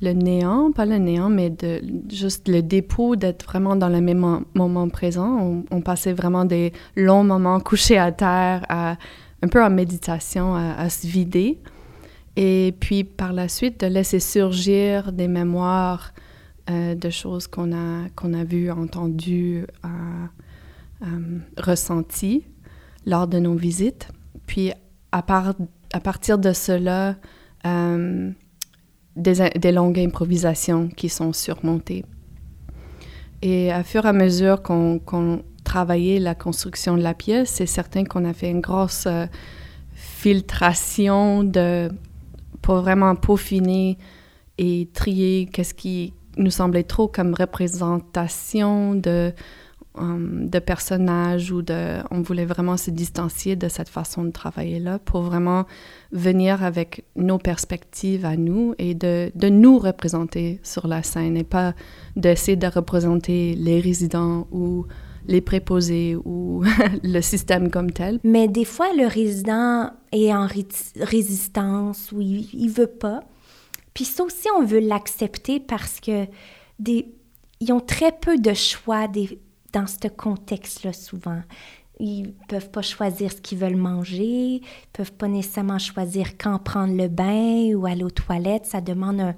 le 0.00 0.12
néant, 0.12 0.70
pas 0.72 0.86
le 0.86 0.98
néant, 0.98 1.28
mais 1.28 1.50
de, 1.50 1.80
juste 2.10 2.48
le 2.48 2.62
dépôt 2.62 3.16
d'être 3.16 3.44
vraiment 3.44 3.76
dans 3.76 3.88
le 3.88 4.00
même 4.00 4.44
moment 4.54 4.88
présent. 4.88 5.64
On, 5.70 5.80
passait 5.80 6.12
vraiment 6.12 6.44
des 6.44 6.72
longs 6.96 7.24
moments 7.24 7.58
couchés 7.60 7.98
à 7.98 8.12
terre, 8.12 8.64
un 8.68 9.48
peu 9.48 9.62
en 9.62 9.70
méditation, 9.70 10.54
à, 10.54 10.88
se 10.88 11.06
vider. 11.06 11.58
Et 12.36 12.74
puis 12.78 13.02
par 13.02 13.32
la 13.32 13.48
suite, 13.48 13.80
de 13.80 13.86
laisser 13.86 14.20
surgir 14.20 15.12
des 15.12 15.26
mémoires 15.26 16.12
euh, 16.70 16.94
de 16.94 17.10
choses 17.10 17.48
qu'on 17.48 17.72
a, 17.72 18.08
qu'on 18.14 18.32
a 18.34 18.44
vues, 18.44 18.70
entendues, 18.70 19.66
euh, 19.84 19.88
euh, 21.02 21.38
ressenties 21.56 22.44
lors 23.06 23.26
de 23.26 23.40
nos 23.40 23.54
visites. 23.54 24.08
Puis 24.46 24.70
à, 25.10 25.22
part, 25.22 25.54
à 25.92 26.00
partir 26.00 26.38
de 26.38 26.52
cela, 26.52 27.16
des, 29.18 29.72
longues 29.72 29.98
improvisations 29.98 30.88
qui 30.88 31.08
sont 31.08 31.32
surmontées. 31.32 32.04
Et 33.42 33.72
à 33.72 33.82
fur 33.82 34.04
et 34.04 34.08
à 34.08 34.12
mesure 34.12 34.62
qu'on 34.62 35.42
travaillait 35.64 36.18
la 36.18 36.34
construction 36.34 36.96
de 36.96 37.02
la 37.02 37.14
pièce, 37.14 37.50
c'est 37.50 37.66
certain 37.66 38.04
qu'on 38.04 38.24
a 38.24 38.32
fait 38.32 38.50
une 38.50 38.60
grosse 38.60 39.06
euh, 39.06 39.26
filtration 39.92 41.44
de, 41.44 41.90
pour 42.62 42.76
vraiment 42.76 43.14
peaufiner 43.14 43.98
et 44.56 44.88
trier 44.92 45.48
qu'est-ce 45.52 45.74
qui 45.74 46.14
nous 46.36 46.50
semblait 46.50 46.84
trop 46.84 47.08
comme 47.08 47.34
représentation 47.34 48.94
de 48.94 49.32
Um, 49.94 50.48
de 50.48 50.58
personnages 50.58 51.50
ou 51.50 51.62
de... 51.62 51.98
On 52.10 52.20
voulait 52.20 52.44
vraiment 52.44 52.76
se 52.76 52.90
distancier 52.90 53.56
de 53.56 53.68
cette 53.68 53.88
façon 53.88 54.22
de 54.24 54.30
travailler-là 54.30 54.98
pour 54.98 55.22
vraiment 55.22 55.64
venir 56.12 56.62
avec 56.62 57.04
nos 57.16 57.38
perspectives 57.38 58.24
à 58.24 58.36
nous 58.36 58.74
et 58.78 58.94
de, 58.94 59.32
de 59.34 59.48
nous 59.48 59.78
représenter 59.78 60.60
sur 60.62 60.86
la 60.86 61.02
scène 61.02 61.36
et 61.36 61.42
pas 61.42 61.74
d'essayer 62.16 62.56
de 62.56 62.66
représenter 62.66 63.54
les 63.56 63.80
résidents 63.80 64.46
ou 64.52 64.86
les 65.26 65.40
préposés 65.40 66.16
ou 66.16 66.62
le 67.02 67.20
système 67.20 67.70
comme 67.70 67.90
tel. 67.90 68.20
Mais 68.22 68.46
des 68.46 68.66
fois, 68.66 68.92
le 68.96 69.06
résident 69.06 69.90
est 70.12 70.32
en 70.32 70.46
résistance 71.00 72.12
ou 72.12 72.20
il, 72.20 72.48
il 72.52 72.70
veut 72.70 72.86
pas. 72.86 73.20
Puis 73.94 74.04
ça 74.04 74.22
aussi, 74.22 74.46
on 74.56 74.64
veut 74.64 74.80
l'accepter 74.80 75.58
parce 75.58 75.98
que 75.98 76.26
des, 76.78 77.12
ils 77.58 77.72
ont 77.72 77.80
très 77.80 78.12
peu 78.12 78.38
de 78.38 78.54
choix 78.54 79.08
des, 79.08 79.40
dans 79.72 79.86
ce 79.86 80.08
contexte-là 80.08 80.92
souvent. 80.92 81.42
ils 82.00 82.32
peuvent 82.48 82.70
pas 82.70 82.82
choisir 82.82 83.32
ce 83.32 83.40
qu'ils 83.40 83.58
veulent 83.58 83.76
manger, 83.76 84.60
ils 84.60 84.62
peuvent 84.92 85.12
pas 85.12 85.28
nécessairement 85.28 85.78
choisir 85.78 86.38
quand 86.38 86.58
prendre 86.58 86.94
le 86.94 87.08
bain 87.08 87.74
ou 87.74 87.86
aller 87.86 88.04
aux 88.04 88.10
toilettes. 88.10 88.66
Ça 88.66 88.80
demande 88.80 89.34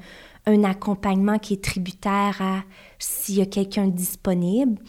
un, 0.47 0.65
accompagnement 0.65 1.39
qui 1.39 1.55
est 1.55 1.65
tributaire 1.65 2.41
à 2.41 2.63
s'il 2.99 3.37
y 3.37 3.41
a 3.41 3.47
quelqu'un 3.47 3.87
disponible. 3.89 4.81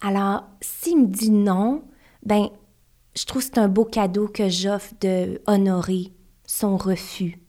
Alors, 0.00 0.44
s'il 0.60 1.02
me 1.02 1.06
dit 1.06 1.30
non, 1.30 1.82
ben, 2.24 2.48
je 3.16 3.24
trouve 3.26 3.42
que 3.42 3.48
c'est 3.54 3.58
un 3.58 3.68
beau 3.68 3.84
cadeau 3.84 4.28
que 4.28 4.48
j'offre 4.48 4.92
de 5.00 5.40
honorer 5.46 6.12
son 6.46 6.76
refus. 6.76 7.43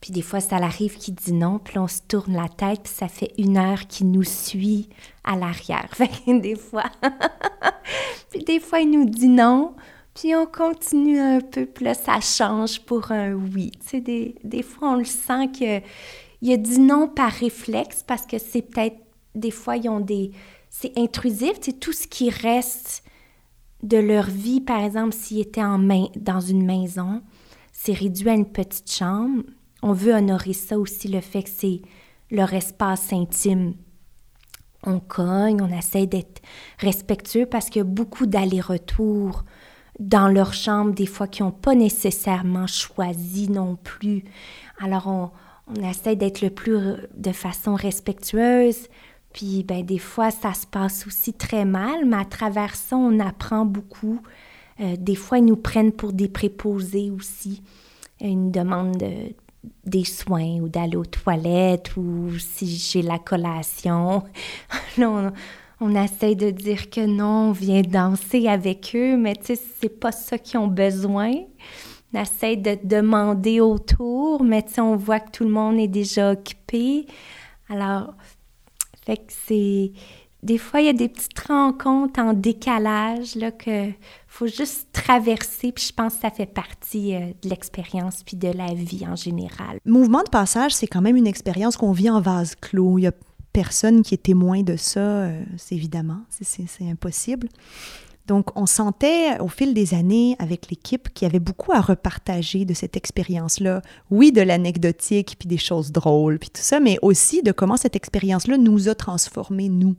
Puis 0.00 0.12
des 0.12 0.22
fois, 0.22 0.40
ça 0.40 0.56
arrive 0.56 0.96
qu'il 0.96 1.14
dit 1.14 1.32
non, 1.32 1.58
puis 1.58 1.78
on 1.78 1.88
se 1.88 2.00
tourne 2.06 2.34
la 2.34 2.48
tête, 2.48 2.82
puis 2.84 2.92
ça 2.92 3.08
fait 3.08 3.32
une 3.36 3.56
heure 3.56 3.86
qu'il 3.88 4.10
nous 4.10 4.24
suit 4.24 4.88
à 5.24 5.36
l'arrière. 5.36 5.90
des 6.26 6.54
fois. 6.54 6.90
puis 8.30 8.44
des 8.44 8.60
fois, 8.60 8.80
il 8.80 8.90
nous 8.90 9.06
dit 9.06 9.28
non, 9.28 9.74
puis 10.14 10.36
on 10.36 10.46
continue 10.46 11.18
un 11.18 11.40
peu, 11.40 11.66
puis 11.66 11.84
là, 11.84 11.94
ça 11.94 12.20
change 12.20 12.80
pour 12.80 13.10
un 13.10 13.32
oui. 13.32 13.72
Tu 13.80 13.88
sais, 13.88 14.00
des, 14.00 14.36
des 14.44 14.62
fois, 14.62 14.90
on 14.90 14.96
le 14.96 15.04
sent 15.04 15.48
que 15.58 15.82
il 16.40 16.52
a 16.52 16.56
dit 16.56 16.78
non 16.78 17.08
par 17.08 17.32
réflexe 17.32 18.04
parce 18.06 18.26
que 18.26 18.38
c'est 18.38 18.62
peut-être, 18.62 18.96
des 19.34 19.50
fois, 19.50 19.76
ils 19.76 19.88
ont 19.88 20.00
des... 20.00 20.30
C'est 20.70 20.96
intrusif, 20.98 21.52
c'est 21.60 21.80
tout 21.80 21.92
ce 21.92 22.06
qui 22.06 22.30
reste 22.30 23.02
de 23.82 23.96
leur 23.96 24.26
vie, 24.26 24.60
par 24.60 24.84
exemple, 24.84 25.14
s'ils 25.14 25.40
étaient 25.40 25.62
en 25.62 25.78
main, 25.78 26.06
dans 26.16 26.40
une 26.40 26.64
maison, 26.64 27.22
c'est 27.72 27.92
réduit 27.92 28.28
à 28.28 28.34
une 28.34 28.50
petite 28.50 28.90
chambre. 28.90 29.42
On 29.82 29.92
veut 29.92 30.14
honorer 30.14 30.52
ça 30.52 30.78
aussi, 30.78 31.08
le 31.08 31.20
fait 31.20 31.44
que 31.44 31.50
c'est 31.50 31.82
leur 32.30 32.52
espace 32.52 33.12
intime. 33.12 33.74
On 34.84 35.00
cogne, 35.00 35.60
on 35.60 35.76
essaie 35.76 36.06
d'être 36.06 36.40
respectueux 36.78 37.46
parce 37.46 37.66
qu'il 37.66 37.80
y 37.80 37.82
a 37.82 37.84
beaucoup 37.84 38.26
d'allers-retours 38.26 39.44
dans 39.98 40.28
leur 40.28 40.52
chambre, 40.52 40.92
des 40.92 41.06
fois 41.06 41.26
qui 41.26 41.42
n'ont 41.42 41.50
pas 41.50 41.74
nécessairement 41.74 42.68
choisi 42.68 43.50
non 43.50 43.76
plus. 43.76 44.22
Alors, 44.80 45.08
on, 45.08 45.30
on 45.68 45.82
essaie 45.82 46.16
d'être 46.16 46.40
le 46.40 46.50
plus 46.50 46.78
de 47.14 47.32
façon 47.32 47.74
respectueuse. 47.74 48.88
Puis, 49.32 49.64
ben, 49.64 49.84
des 49.84 49.98
fois, 49.98 50.30
ça 50.30 50.54
se 50.54 50.66
passe 50.66 51.06
aussi 51.06 51.34
très 51.34 51.64
mal, 51.64 52.06
mais 52.06 52.16
à 52.16 52.24
travers 52.24 52.74
ça, 52.74 52.96
on 52.96 53.20
apprend 53.20 53.66
beaucoup. 53.66 54.20
Euh, 54.80 54.96
des 54.96 55.16
fois, 55.16 55.38
ils 55.38 55.44
nous 55.44 55.56
prennent 55.56 55.92
pour 55.92 56.12
des 56.12 56.28
préposés 56.28 57.10
aussi. 57.10 57.62
Ils 58.20 58.38
nous 58.38 58.50
demandent 58.50 59.02
des 59.84 60.04
soins 60.04 60.60
ou 60.60 60.68
d'aller 60.68 60.96
aux 60.96 61.04
toilettes 61.04 61.96
ou 61.96 62.30
si 62.38 62.66
j'ai 62.76 63.02
la 63.02 63.18
collation. 63.18 64.22
on, 64.98 65.32
on 65.80 65.94
essaie 65.94 66.34
de 66.34 66.50
dire 66.50 66.90
que 66.90 67.06
non, 67.06 67.48
on 67.48 67.52
vient 67.52 67.82
danser 67.82 68.48
avec 68.48 68.92
eux, 68.94 69.16
mais 69.16 69.36
tu 69.36 69.54
sais, 69.54 69.62
c'est 69.80 70.00
pas 70.00 70.12
ça 70.12 70.38
qu'ils 70.38 70.58
ont 70.58 70.68
besoin 70.68 71.32
on 72.12 72.20
essaie 72.20 72.56
de 72.56 72.78
demander 72.82 73.60
autour, 73.60 74.42
mais 74.42 74.64
on 74.78 74.96
voit 74.96 75.20
que 75.20 75.30
tout 75.30 75.44
le 75.44 75.50
monde 75.50 75.78
est 75.78 75.88
déjà 75.88 76.32
occupé. 76.32 77.06
Alors, 77.68 78.14
fait 79.04 79.18
que 79.18 79.32
c'est... 79.46 79.92
Des 80.42 80.58
fois, 80.58 80.80
il 80.80 80.86
y 80.86 80.90
a 80.90 80.92
des 80.92 81.08
petites 81.08 81.38
rencontres 81.40 82.20
en 82.20 82.32
décalage 82.32 83.34
là, 83.34 83.50
que 83.50 83.90
faut 84.28 84.46
juste 84.46 84.88
traverser, 84.92 85.72
puis 85.72 85.84
je 85.88 85.92
pense 85.92 86.14
que 86.14 86.20
ça 86.20 86.30
fait 86.30 86.46
partie 86.46 87.14
euh, 87.14 87.20
de 87.42 87.48
l'expérience 87.48 88.22
puis 88.24 88.36
de 88.36 88.48
la 88.48 88.72
vie 88.72 89.04
en 89.06 89.16
général. 89.16 89.78
Mouvement 89.84 90.22
de 90.22 90.28
passage, 90.28 90.74
c'est 90.74 90.86
quand 90.86 91.00
même 91.00 91.16
une 91.16 91.26
expérience 91.26 91.76
qu'on 91.76 91.92
vit 91.92 92.10
en 92.10 92.20
vase 92.20 92.54
clos. 92.54 92.98
Il 92.98 93.02
y 93.02 93.06
a 93.08 93.12
personne 93.52 94.02
qui 94.02 94.14
est 94.14 94.22
témoin 94.22 94.62
de 94.62 94.76
ça, 94.76 95.00
euh, 95.00 95.42
c'est 95.56 95.74
évidemment, 95.74 96.20
c'est 96.30 96.88
impossible. 96.88 97.48
Donc, 98.28 98.56
on 98.56 98.66
sentait 98.66 99.40
au 99.40 99.48
fil 99.48 99.72
des 99.72 99.94
années 99.94 100.36
avec 100.38 100.70
l'équipe 100.70 101.08
qu'il 101.14 101.26
y 101.26 101.30
avait 101.30 101.40
beaucoup 101.40 101.72
à 101.72 101.80
repartager 101.80 102.66
de 102.66 102.74
cette 102.74 102.96
expérience-là. 102.96 103.80
Oui, 104.10 104.32
de 104.32 104.42
l'anecdotique, 104.42 105.36
puis 105.38 105.48
des 105.48 105.56
choses 105.56 105.92
drôles, 105.92 106.38
puis 106.38 106.50
tout 106.50 106.60
ça, 106.62 106.78
mais 106.78 106.98
aussi 107.00 107.42
de 107.42 107.52
comment 107.52 107.78
cette 107.78 107.96
expérience-là 107.96 108.58
nous 108.58 108.88
a 108.90 108.94
transformés, 108.94 109.70
nous. 109.70 109.96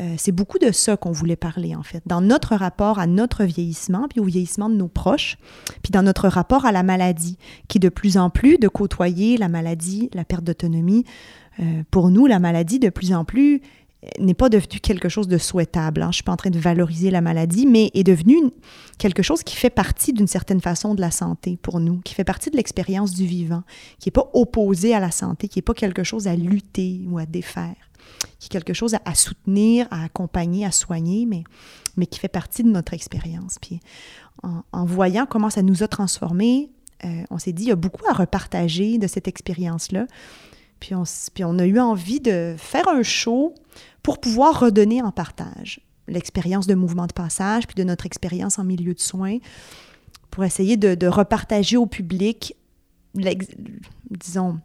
Euh, 0.00 0.14
c'est 0.16 0.32
beaucoup 0.32 0.58
de 0.58 0.72
ça 0.72 0.96
qu'on 0.96 1.12
voulait 1.12 1.36
parler, 1.36 1.74
en 1.74 1.82
fait, 1.82 2.02
dans 2.06 2.22
notre 2.22 2.56
rapport 2.56 2.98
à 2.98 3.06
notre 3.06 3.44
vieillissement, 3.44 4.08
puis 4.08 4.20
au 4.20 4.24
vieillissement 4.24 4.70
de 4.70 4.74
nos 4.74 4.88
proches, 4.88 5.36
puis 5.82 5.90
dans 5.90 6.02
notre 6.02 6.28
rapport 6.28 6.64
à 6.64 6.72
la 6.72 6.82
maladie, 6.82 7.36
qui 7.68 7.78
de 7.78 7.90
plus 7.90 8.16
en 8.16 8.30
plus, 8.30 8.56
de 8.56 8.68
côtoyer 8.68 9.36
la 9.36 9.48
maladie, 9.48 10.08
la 10.14 10.24
perte 10.24 10.44
d'autonomie, 10.44 11.04
euh, 11.60 11.82
pour 11.90 12.08
nous, 12.08 12.26
la 12.26 12.38
maladie, 12.38 12.78
de 12.78 12.88
plus 12.88 13.12
en 13.12 13.26
plus, 13.26 13.60
n'est 14.18 14.34
pas 14.34 14.48
devenu 14.48 14.80
quelque 14.80 15.08
chose 15.08 15.28
de 15.28 15.38
souhaitable. 15.38 16.02
Hein. 16.02 16.06
Je 16.06 16.08
ne 16.08 16.12
suis 16.14 16.22
pas 16.24 16.32
en 16.32 16.36
train 16.36 16.50
de 16.50 16.58
valoriser 16.58 17.10
la 17.10 17.20
maladie, 17.20 17.66
mais 17.66 17.90
est 17.94 18.02
devenu 18.02 18.36
quelque 18.98 19.22
chose 19.22 19.42
qui 19.42 19.56
fait 19.56 19.70
partie 19.70 20.12
d'une 20.12 20.26
certaine 20.26 20.60
façon 20.60 20.94
de 20.94 21.00
la 21.00 21.10
santé 21.10 21.58
pour 21.62 21.78
nous, 21.78 22.00
qui 22.00 22.14
fait 22.14 22.24
partie 22.24 22.50
de 22.50 22.56
l'expérience 22.56 23.12
du 23.12 23.26
vivant, 23.26 23.62
qui 24.00 24.08
n'est 24.08 24.12
pas 24.12 24.28
opposé 24.34 24.94
à 24.94 25.00
la 25.00 25.10
santé, 25.10 25.48
qui 25.48 25.58
n'est 25.58 25.62
pas 25.62 25.74
quelque 25.74 26.02
chose 26.02 26.26
à 26.26 26.34
lutter 26.34 27.02
ou 27.08 27.18
à 27.18 27.26
défaire, 27.26 27.76
qui 28.40 28.46
est 28.46 28.50
quelque 28.50 28.74
chose 28.74 28.96
à, 29.04 29.14
soutenir, 29.14 29.86
à 29.92 30.04
accompagner, 30.04 30.64
à 30.66 30.72
soigner, 30.72 31.24
mais, 31.24 31.44
mais 31.96 32.06
qui 32.06 32.18
fait 32.18 32.28
partie 32.28 32.64
de 32.64 32.70
notre 32.70 32.94
expérience. 32.94 33.58
Puis 33.60 33.78
en, 34.42 34.84
voyant 34.84 35.26
comment 35.26 35.50
ça 35.50 35.62
nous 35.62 35.84
a 35.84 35.88
transformés, 35.88 36.70
euh, 37.04 37.22
on 37.30 37.38
s'est 37.38 37.52
dit, 37.52 37.64
il 37.64 37.68
y 37.68 37.72
a 37.72 37.76
beaucoup 37.76 38.04
à 38.08 38.12
repartager 38.12 38.98
de 38.98 39.06
cette 39.06 39.28
expérience-là. 39.28 40.06
Puis 40.82 41.44
on, 41.44 41.58
a 41.60 41.64
eu 41.64 41.78
envie 41.78 42.18
de 42.18 42.56
faire 42.58 42.88
un 42.88 43.04
show 43.04 43.54
pour 44.02 44.20
pouvoir 44.20 44.58
redonner 44.58 45.00
en 45.00 45.12
partage 45.12 45.80
l'expérience 46.08 46.66
de 46.66 46.74
mouvement 46.74 47.06
de 47.06 47.12
passage, 47.12 47.68
puis 47.68 47.76
de 47.76 47.84
notre 47.84 48.04
expérience 48.04 48.58
en 48.58 48.64
milieu 48.64 48.92
de 48.92 48.98
soins, 48.98 49.38
pour 50.32 50.42
essayer 50.42 50.76
de, 50.76 51.06
repartager 51.06 51.76
au 51.76 51.86
public, 51.86 52.56
disons, 53.14 54.58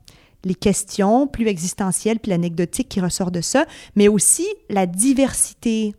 les 0.44 0.56
questions 0.56 1.28
plus 1.28 1.46
existentielles, 1.46 2.20
puis 2.20 2.32
l'anecdotique 2.32 2.90
qui 2.90 3.00
ressort 3.00 3.30
de 3.30 3.42
ça, 3.42 3.68
mais 3.96 4.08
aussi 4.08 4.48
la 4.70 4.88
diversité 4.88 5.94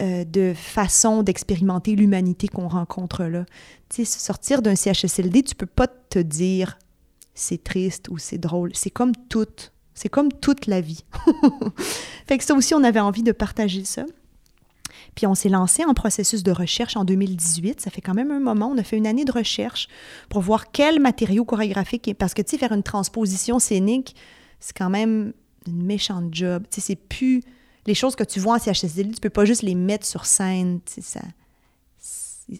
euh, 0.00 0.24
de 0.24 0.54
façons 0.56 1.22
d'expérimenter 1.22 1.96
l'humanité 1.96 2.48
qu'on 2.48 2.68
rencontre 2.68 3.24
là. 3.24 3.44
Tu 3.90 4.06
sais, 4.06 4.18
sortir 4.18 4.62
d'un 4.62 4.74
CHSLD, 4.74 5.42
tu 5.42 5.54
peux 5.54 5.66
pas 5.66 5.86
te 5.86 6.18
dire 6.18 6.78
c'est 7.34 7.62
triste 7.62 8.08
ou 8.08 8.18
c'est 8.18 8.38
drôle. 8.38 8.70
C'est 8.74 8.90
comme 8.90 9.12
tout 9.28 9.46
c'est 9.94 10.08
comme 10.08 10.32
toute 10.32 10.66
la 10.66 10.80
vie. 10.80 11.04
fait 12.26 12.38
que 12.38 12.44
ça 12.44 12.54
aussi, 12.54 12.74
on 12.74 12.82
avait 12.82 13.00
envie 13.00 13.22
de 13.22 13.32
partager 13.32 13.84
ça. 13.84 14.04
Puis 15.14 15.26
on 15.26 15.34
s'est 15.36 15.48
lancé 15.48 15.84
en 15.84 15.94
processus 15.94 16.42
de 16.42 16.50
recherche 16.50 16.96
en 16.96 17.04
2018. 17.04 17.80
Ça 17.80 17.90
fait 17.90 18.00
quand 18.00 18.14
même 18.14 18.32
un 18.32 18.40
moment. 18.40 18.70
On 18.74 18.78
a 18.78 18.82
fait 18.82 18.96
une 18.96 19.06
année 19.06 19.24
de 19.24 19.30
recherche 19.30 19.88
pour 20.28 20.40
voir 20.40 20.72
quel 20.72 21.00
matériau 21.00 21.44
chorégraphique. 21.44 22.12
Parce 22.18 22.34
que, 22.34 22.42
tu 22.42 22.50
sais, 22.50 22.58
faire 22.58 22.72
une 22.72 22.82
transposition 22.82 23.60
scénique, 23.60 24.16
c'est 24.58 24.76
quand 24.76 24.90
même 24.90 25.32
une 25.68 25.84
méchante 25.84 26.34
job. 26.34 26.64
Tu 26.70 26.80
sais, 26.80 26.86
c'est 26.88 26.96
plus. 26.96 27.42
Les 27.86 27.94
choses 27.94 28.16
que 28.16 28.24
tu 28.24 28.40
vois 28.40 28.56
en 28.56 28.58
CHSLD, 28.58 29.14
tu 29.14 29.20
peux 29.20 29.30
pas 29.30 29.44
juste 29.44 29.62
les 29.62 29.74
mettre 29.76 30.06
sur 30.06 30.26
scène. 30.26 30.80
Tu 30.84 30.94
sais, 30.94 31.00
ça. 31.02 31.20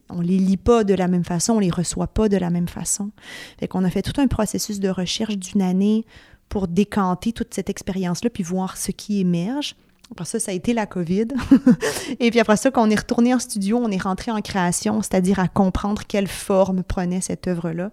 On 0.08 0.20
les 0.20 0.38
lit 0.38 0.56
pas 0.56 0.84
de 0.84 0.94
la 0.94 1.08
même 1.08 1.24
façon, 1.24 1.54
on 1.54 1.58
les 1.58 1.70
reçoit 1.70 2.06
pas 2.06 2.28
de 2.28 2.36
la 2.36 2.50
même 2.50 2.68
façon. 2.68 3.10
Fait 3.58 3.68
qu'on 3.68 3.84
a 3.84 3.90
fait 3.90 4.02
tout 4.02 4.18
un 4.20 4.26
processus 4.26 4.80
de 4.80 4.88
recherche 4.88 5.36
d'une 5.36 5.62
année 5.62 6.06
pour 6.48 6.68
décanter 6.68 7.32
toute 7.32 7.52
cette 7.54 7.70
expérience-là, 7.70 8.30
puis 8.30 8.42
voir 8.42 8.76
ce 8.76 8.90
qui 8.92 9.20
émerge. 9.20 9.76
Après 10.10 10.24
ça, 10.24 10.38
ça 10.38 10.50
a 10.50 10.54
été 10.54 10.72
la 10.72 10.86
COVID. 10.86 11.28
et 12.20 12.30
puis 12.30 12.40
après 12.40 12.56
ça, 12.56 12.70
quand 12.70 12.86
on 12.86 12.90
est 12.90 12.98
retourné 12.98 13.34
en 13.34 13.38
studio, 13.38 13.78
on 13.82 13.90
est 13.90 14.02
rentré 14.02 14.30
en 14.30 14.40
création, 14.40 15.02
c'est-à-dire 15.02 15.38
à 15.38 15.48
comprendre 15.48 16.02
quelle 16.06 16.28
forme 16.28 16.82
prenait 16.82 17.20
cette 17.20 17.48
œuvre-là 17.48 17.90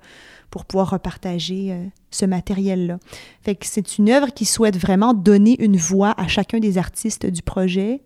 pour 0.49 0.65
pouvoir 0.65 0.89
repartager 0.89 1.71
euh, 1.71 1.85
ce 2.11 2.25
matériel-là. 2.25 2.99
Fait 3.41 3.55
que 3.55 3.65
c'est 3.65 3.97
une 3.97 4.09
œuvre 4.09 4.33
qui 4.33 4.45
souhaite 4.45 4.77
vraiment 4.77 5.13
donner 5.13 5.61
une 5.63 5.77
voix 5.77 6.13
à 6.17 6.27
chacun 6.27 6.59
des 6.59 6.77
artistes 6.77 7.25
du 7.25 7.41
projet. 7.41 8.01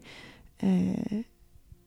Euh, 0.63 0.93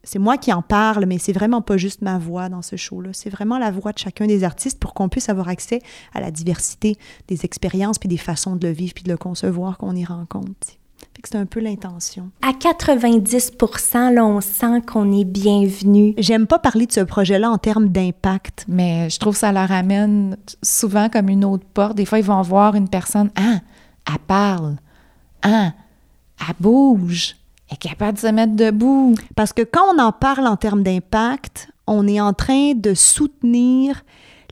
c'est 0.08 0.18
moi 0.18 0.38
qui 0.38 0.54
en 0.54 0.62
parle, 0.62 1.04
mais 1.04 1.18
c'est 1.18 1.34
vraiment 1.34 1.60
pas 1.60 1.76
juste 1.76 2.00
ma 2.00 2.16
voix 2.16 2.48
dans 2.48 2.62
ce 2.62 2.76
show-là. 2.76 3.10
C'est 3.12 3.28
vraiment 3.28 3.58
la 3.58 3.70
voix 3.70 3.92
de 3.92 3.98
chacun 3.98 4.26
des 4.26 4.42
artistes 4.42 4.78
pour 4.78 4.94
qu'on 4.94 5.10
puisse 5.10 5.28
avoir 5.28 5.48
accès 5.48 5.82
à 6.14 6.22
la 6.22 6.30
diversité 6.30 6.96
des 7.26 7.44
expériences 7.44 7.98
puis 7.98 8.08
des 8.08 8.16
façons 8.16 8.56
de 8.56 8.66
le 8.66 8.72
vivre 8.72 8.94
puis 8.94 9.04
de 9.04 9.10
le 9.10 9.18
concevoir 9.18 9.76
qu'on 9.76 9.94
y 9.94 10.06
rencontre. 10.06 10.78
C'est 11.22 11.36
un 11.36 11.44
peu 11.44 11.60
l'intention. 11.60 12.30
À 12.40 12.54
90 12.54 13.52
là, 13.92 14.24
on 14.24 14.40
sent 14.40 14.80
qu'on 14.86 15.12
est 15.12 15.24
bienvenu. 15.24 16.14
J'aime 16.16 16.46
pas 16.46 16.58
parler 16.58 16.86
de 16.86 16.92
ce 16.92 17.00
projet-là 17.00 17.50
en 17.50 17.58
termes 17.58 17.90
d'impact. 17.90 18.64
Mais 18.66 19.10
je 19.10 19.18
trouve 19.18 19.34
que 19.34 19.40
ça 19.40 19.52
leur 19.52 19.70
amène 19.70 20.38
souvent 20.62 21.10
comme 21.10 21.28
une 21.28 21.44
autre 21.44 21.66
porte. 21.74 21.96
Des 21.96 22.06
fois, 22.06 22.18
ils 22.18 22.24
vont 22.24 22.40
voir 22.40 22.76
une 22.76 22.88
personne, 22.88 23.30
ah, 23.36 23.58
elle 24.08 24.18
parle, 24.26 24.76
ah, 25.42 25.72
elle 26.40 26.54
bouge, 26.58 27.36
est 27.70 27.76
capable 27.76 28.14
de 28.14 28.22
se 28.22 28.26
mettre 28.28 28.54
debout. 28.54 29.14
Parce 29.36 29.52
que 29.52 29.62
quand 29.62 29.94
on 29.94 29.98
en 30.00 30.12
parle 30.12 30.46
en 30.46 30.56
termes 30.56 30.82
d'impact, 30.82 31.68
on 31.86 32.06
est 32.06 32.20
en 32.20 32.32
train 32.32 32.74
de 32.74 32.94
soutenir 32.94 34.02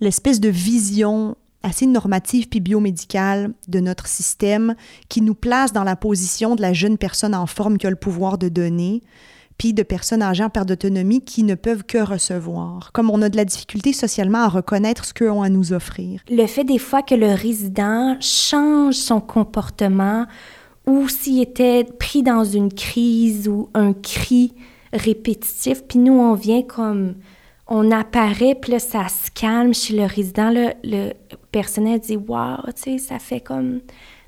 l'espèce 0.01 0.41
de 0.41 0.49
vision 0.49 1.37
assez 1.63 1.87
normative 1.87 2.49
puis 2.49 2.61
biomédicale 2.61 3.53
de 3.69 3.81
notre 3.81 4.07
système 4.07 4.75
qui 5.09 5.21
nous 5.21 5.35
place 5.35 5.73
dans 5.73 5.85
la 5.85 5.97
position 5.97 6.55
de 6.55 6.63
la 6.63 6.73
jeune 6.73 6.97
personne 6.97 7.35
en 7.35 7.47
forme 7.47 7.77
qui 7.77 7.87
a 7.87 7.91
le 7.91 7.97
pouvoir 7.97 8.39
de 8.39 8.49
donner, 8.49 9.03
puis 9.59 9.75
de 9.75 9.83
personnes 9.83 10.23
âgées 10.23 10.45
en 10.45 10.51
perte 10.51 10.69
d'autonomie 10.69 11.23
qui 11.23 11.43
ne 11.43 11.55
peuvent 11.55 11.83
que 11.83 11.99
recevoir. 11.99 12.93
Comme 12.93 13.11
on 13.11 13.21
a 13.23 13.29
de 13.29 13.37
la 13.37 13.45
difficulté 13.45 13.93
socialement 13.93 14.45
à 14.45 14.49
reconnaître 14.49 15.05
ce 15.05 15.15
qu'eux 15.15 15.31
ont 15.31 15.43
à 15.43 15.49
nous 15.49 15.73
offrir. 15.73 16.21
Le 16.31 16.47
fait 16.47 16.65
des 16.65 16.79
fois 16.79 17.03
que 17.03 17.15
le 17.15 17.33
résident 17.33 18.17
change 18.21 18.95
son 18.95 19.21
comportement 19.21 20.27
ou 20.87 21.09
s'il 21.09 21.41
était 21.43 21.85
pris 21.85 22.23
dans 22.23 22.45
une 22.45 22.73
crise 22.73 23.49
ou 23.49 23.69
un 23.75 23.93
cri 23.93 24.55
répétitif, 24.93 25.83
puis 25.85 25.99
nous, 25.99 26.15
on 26.15 26.35
vient 26.35 26.63
comme... 26.63 27.15
On 27.69 27.91
apparaît, 27.91 28.55
puis 28.55 28.71
là, 28.71 28.79
ça 28.79 29.09
se 29.09 29.29
calme 29.33 29.75
chez 29.75 29.97
le 29.97 30.05
résident. 30.05 30.53
Le 30.53 31.13
personnel 31.51 31.99
dit 31.99 32.17
«Wow, 32.29 32.59
tu 32.67 32.93
sais, 32.93 32.99
ça 32.99 33.19
fait 33.19 33.41
comme 33.41 33.81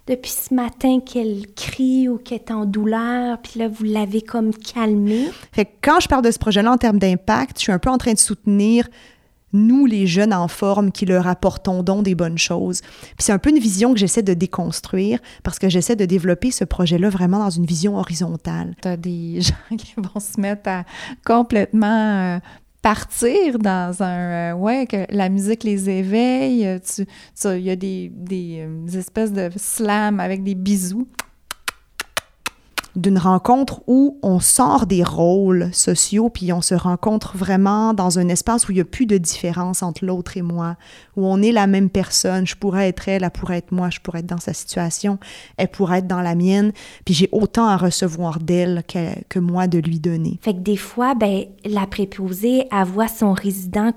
depuis 0.09 0.31
ce 0.33 0.53
matin 0.55 0.99
qu'elle 1.01 1.47
crie 1.55 2.09
ou 2.09 2.17
qu'elle 2.17 2.39
est 2.39 2.51
en 2.51 2.65
douleur, 2.65 3.39
puis 3.39 3.61
là, 3.61 3.69
vous 3.69 3.85
l'avez 3.85 4.23
comme 4.23 4.53
calmée. 4.53 5.29
Fait 5.53 5.67
que 5.67 5.71
quand 5.83 6.01
je 6.01 6.09
parle 6.09 6.25
de 6.25 6.31
ce 6.31 6.39
projet-là 6.39 6.73
en 6.73 6.79
termes 6.79 6.99
d'impact, 6.99 7.59
je 7.59 7.65
suis 7.65 7.73
un 7.73 7.79
peu 7.79 7.91
en 7.91 7.99
train 7.99 8.15
de 8.15 8.19
soutenir 8.19 8.89
nous, 9.53 9.87
les 9.87 10.07
jeunes 10.07 10.33
en 10.33 10.49
forme, 10.49 10.93
qui 10.93 11.07
leur 11.07 11.27
apportons 11.27 11.83
donc 11.83 12.05
des 12.05 12.15
bonnes 12.15 12.39
choses. 12.39 12.81
Puis 12.81 13.17
c'est 13.21 13.33
un 13.33 13.39
peu 13.39 13.51
une 13.51 13.59
vision 13.59 13.93
que 13.93 13.99
j'essaie 13.99 14.23
de 14.23 14.35
déconstruire 14.35 15.19
parce 15.43 15.59
que 15.59 15.69
j'essaie 15.69 15.97
de 15.97 16.05
développer 16.05 16.51
ce 16.51 16.65
projet-là 16.65 17.09
vraiment 17.09 17.39
dans 17.39 17.51
une 17.51 17.67
vision 17.67 17.97
horizontale. 17.99 18.75
Tu 18.83 18.89
as 18.89 18.97
des 18.97 19.41
gens 19.41 19.77
qui 19.77 19.95
vont 19.97 20.21
se 20.21 20.41
mettre 20.41 20.69
à 20.69 20.85
complètement 21.25 22.37
euh, 22.37 22.39
partir 22.83 23.59
dans 23.59 24.03
un... 24.03 24.53
Euh, 24.53 24.53
ouais, 24.55 24.87
que 24.87 25.07
la 25.11 25.29
musique 25.29 25.65
les 25.65 25.89
éveille. 25.91 26.63
Il 26.63 26.81
tu, 26.81 27.07
il 27.45 27.63
y 27.63 27.71
a 27.71 27.77
des, 27.77 28.13
euh, 28.33 28.85
des 28.85 28.99
espèces 28.99 29.33
de 29.33 29.51
slam 29.57 30.21
avec 30.21 30.43
des 30.43 30.55
bisous 30.55 31.09
d'une 32.99 33.19
rencontre 33.19 33.81
où 33.87 34.19
on 34.23 34.41
sort 34.41 34.87
des 34.87 35.05
rôles 35.05 35.71
sociaux, 35.73 36.31
puis 36.31 36.53
on 36.53 36.61
se 36.61 36.75
rencontre 36.75 37.37
vraiment 37.37 37.95
dans 37.95 38.19
un 38.19 38.29
espace 38.29 38.69
où 38.69 38.73
il 38.73 38.77
n'y 38.77 38.81
a 38.81 38.85
plus 38.85 39.07
de 39.07 39.17
différence 39.17 39.83
entre 39.83 40.05
l'autre 40.05 40.37
et 40.37 40.43
moi, 40.43 40.77
où 41.17 41.25
on 41.27 41.41
est 41.41 41.53
la 41.53 41.67
même 41.67 41.91
personne. 41.91 42.47
Je 42.47 42.57
pourrais 42.57 42.89
être 42.89 43.09
elle, 43.09 43.23
elle 43.23 43.31
pourrait 43.31 43.59
être 43.59 43.73
moi, 43.73 43.89
je 43.91 44.01
pourrais 44.01 44.21
être 44.21 44.27
dans 44.27 44.39
sa 44.39 44.53
situation, 44.53 45.19
elle 45.57 45.69
pourrait 45.69 45.99
être 45.99 46.09
dans 46.09 46.21
la 46.21 46.35
mienne, 46.35 46.73
puis 47.05 47.15
j'ai 47.15 47.29
autant 47.31 47.69
à 47.69 47.77
recevoir 47.77 48.41
d'elle 48.41 48.83
que, 48.87 49.15
que, 49.29 49.39
moi 49.39 49.69
de 49.69 49.79
lui 49.79 50.01
donner. 50.01 50.39
Fait 50.43 50.55
que 50.55 50.61
des 50.61 50.77
fois, 50.77 51.15
ben, 51.15 51.45
la 51.65 51.87
préposée, 51.87 52.67
elle 52.73 52.85
voit 52.85 53.09
son 53.09 53.33
résident 53.33 53.93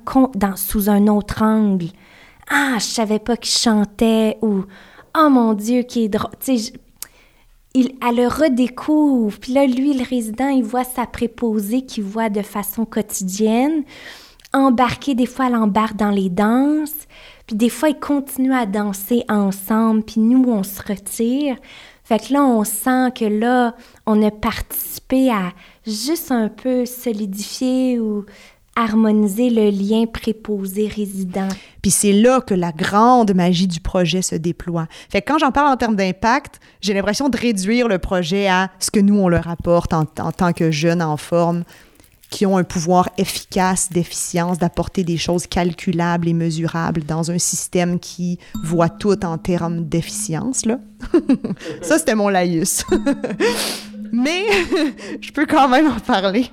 sous 0.56 0.90
un 0.90 1.08
autre 1.08 1.42
angle. 1.42 1.88
Ah, 2.50 2.76
je 2.78 2.86
savais 2.86 3.20
pas 3.20 3.36
qu'il 3.36 3.58
chantait, 3.58 4.38
ou 4.42 4.66
Oh 5.18 5.30
mon 5.30 5.54
Dieu, 5.54 5.82
qui 5.82 6.06
est 6.06 6.10
drôle 6.10 6.32
il, 7.74 7.94
elle 8.06 8.16
le 8.16 8.28
redécouvre. 8.28 9.38
Puis 9.40 9.54
là, 9.54 9.66
lui, 9.66 9.94
le 9.94 10.04
résident, 10.04 10.50
il 10.50 10.64
voit 10.64 10.84
sa 10.84 11.06
préposée 11.06 11.84
qu'il 11.84 12.04
voit 12.04 12.30
de 12.30 12.42
façon 12.42 12.86
quotidienne. 12.86 13.84
Embarquer, 14.54 15.16
des 15.16 15.26
fois, 15.26 15.48
elle 15.48 15.56
embarque 15.56 15.96
dans 15.96 16.10
les 16.10 16.30
danses. 16.30 17.08
Puis 17.48 17.56
des 17.56 17.70
fois, 17.70 17.90
ils 17.90 18.00
continuent 18.00 18.54
à 18.54 18.66
danser 18.66 19.24
ensemble. 19.30 20.04
Puis 20.04 20.20
nous, 20.20 20.44
on 20.50 20.64
se 20.64 20.82
retire. 20.82 21.56
Fait 22.04 22.20
que 22.20 22.34
là, 22.34 22.44
on 22.44 22.64
sent 22.64 23.12
que 23.16 23.26
là, 23.26 23.76
on 24.06 24.22
a 24.22 24.32
participé 24.32 25.32
à 25.32 25.54
juste 25.88 26.32
un 26.32 26.50
peu 26.50 26.86
solidifier 26.86 28.00
ou 28.00 28.26
harmoniser 28.76 29.50
le 29.50 29.70
lien 29.70 30.06
préposé-résident. 30.06 31.50
Puis 31.82 31.92
c'est 31.92 32.14
là 32.14 32.42
que 32.42 32.54
la 32.54 32.72
grande 32.72 33.34
magie 33.34 33.68
du 33.68 33.80
projet 33.80 34.22
se 34.22 34.36
déploie. 34.36 34.88
Fait 35.10 35.22
que 35.22 35.32
quand 35.32 35.40
j'en 35.40 35.52
parle 35.52 35.68
en 35.68 35.78
termes 35.78 35.96
d'impact, 35.96 36.60
j'ai 36.80 36.94
l'impression 36.94 37.30
de 37.30 37.38
réduire 37.38 37.88
le 37.88 38.00
projet 38.00 38.48
à 38.48 38.72
ce 38.80 38.92
que 38.92 39.00
nous, 39.00 39.18
on 39.18 39.28
leur 39.28 39.48
apporte 39.50 39.94
en, 39.94 40.06
en 40.20 40.32
tant 40.32 40.54
que 40.54 40.72
jeunes 40.72 41.02
en 41.02 41.18
forme, 41.18 41.64
qui 42.32 42.46
ont 42.46 42.58
un 42.58 42.64
pouvoir 42.64 43.10
efficace 43.18 43.90
d'efficience, 43.92 44.58
d'apporter 44.58 45.04
des 45.04 45.18
choses 45.18 45.46
calculables 45.46 46.30
et 46.30 46.34
mesurables 46.34 47.04
dans 47.04 47.30
un 47.30 47.38
système 47.38 48.00
qui 48.00 48.40
voit 48.64 48.90
tout 48.90 49.24
en 49.26 49.38
termes 49.38 49.84
d'efficience. 49.84 50.66
Là. 50.66 50.80
Ça, 51.82 52.00
c'était 52.00 52.16
mon 52.16 52.30
laïus. 52.30 52.86
Mais 54.14 54.46
je 55.22 55.32
peux 55.32 55.46
quand 55.46 55.68
même 55.68 55.88
en 55.88 56.00
parler. 56.00 56.50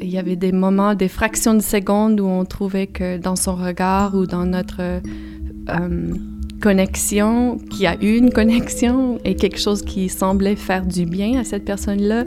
Il 0.00 0.08
y 0.08 0.18
avait 0.18 0.36
des 0.36 0.52
moments, 0.52 0.94
des 0.94 1.08
fractions 1.08 1.54
de 1.54 1.62
secondes 1.62 2.20
où 2.20 2.26
on 2.26 2.44
trouvait 2.44 2.86
que 2.86 3.16
dans 3.18 3.36
son 3.36 3.54
regard 3.54 4.14
ou 4.14 4.26
dans 4.26 4.44
notre 4.44 4.80
euh, 4.80 6.14
connexion, 6.60 7.58
qu'il 7.70 7.82
y 7.82 7.86
a 7.86 7.96
eu 8.02 8.16
une 8.16 8.30
connexion 8.30 9.18
et 9.24 9.36
quelque 9.36 9.58
chose 9.58 9.82
qui 9.82 10.08
semblait 10.08 10.56
faire 10.56 10.84
du 10.84 11.06
bien 11.06 11.40
à 11.40 11.44
cette 11.44 11.64
personne-là. 11.64 12.24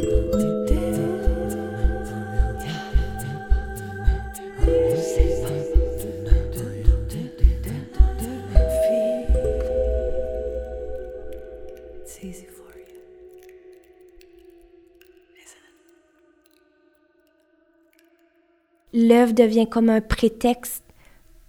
L'œuvre 18.94 19.34
devient 19.34 19.68
comme 19.68 19.90
un 19.90 20.02
prétexte 20.02 20.84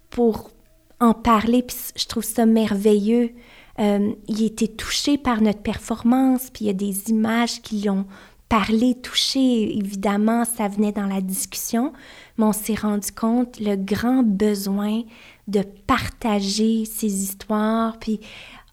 pour 0.09 0.51
en 0.99 1.13
parler, 1.13 1.63
puis 1.63 1.77
je 1.95 2.05
trouve 2.07 2.23
ça 2.23 2.45
merveilleux. 2.45 3.31
Euh, 3.79 4.13
il 4.27 4.43
était 4.43 4.67
touché 4.67 5.17
par 5.17 5.41
notre 5.41 5.61
performance, 5.61 6.49
puis 6.51 6.65
il 6.65 6.67
y 6.67 6.71
a 6.71 6.73
des 6.73 7.09
images 7.09 7.61
qui 7.61 7.81
l'ont 7.81 8.05
parlé, 8.49 8.95
touché. 8.95 9.77
Évidemment, 9.77 10.45
ça 10.45 10.67
venait 10.67 10.91
dans 10.91 11.05
la 11.05 11.21
discussion, 11.21 11.93
mais 12.37 12.45
on 12.45 12.53
s'est 12.53 12.75
rendu 12.75 13.11
compte 13.11 13.59
le 13.59 13.75
grand 13.75 14.23
besoin 14.23 15.03
de 15.47 15.61
partager 15.85 16.85
ces 16.85 17.23
histoires, 17.23 17.99
puis 17.99 18.19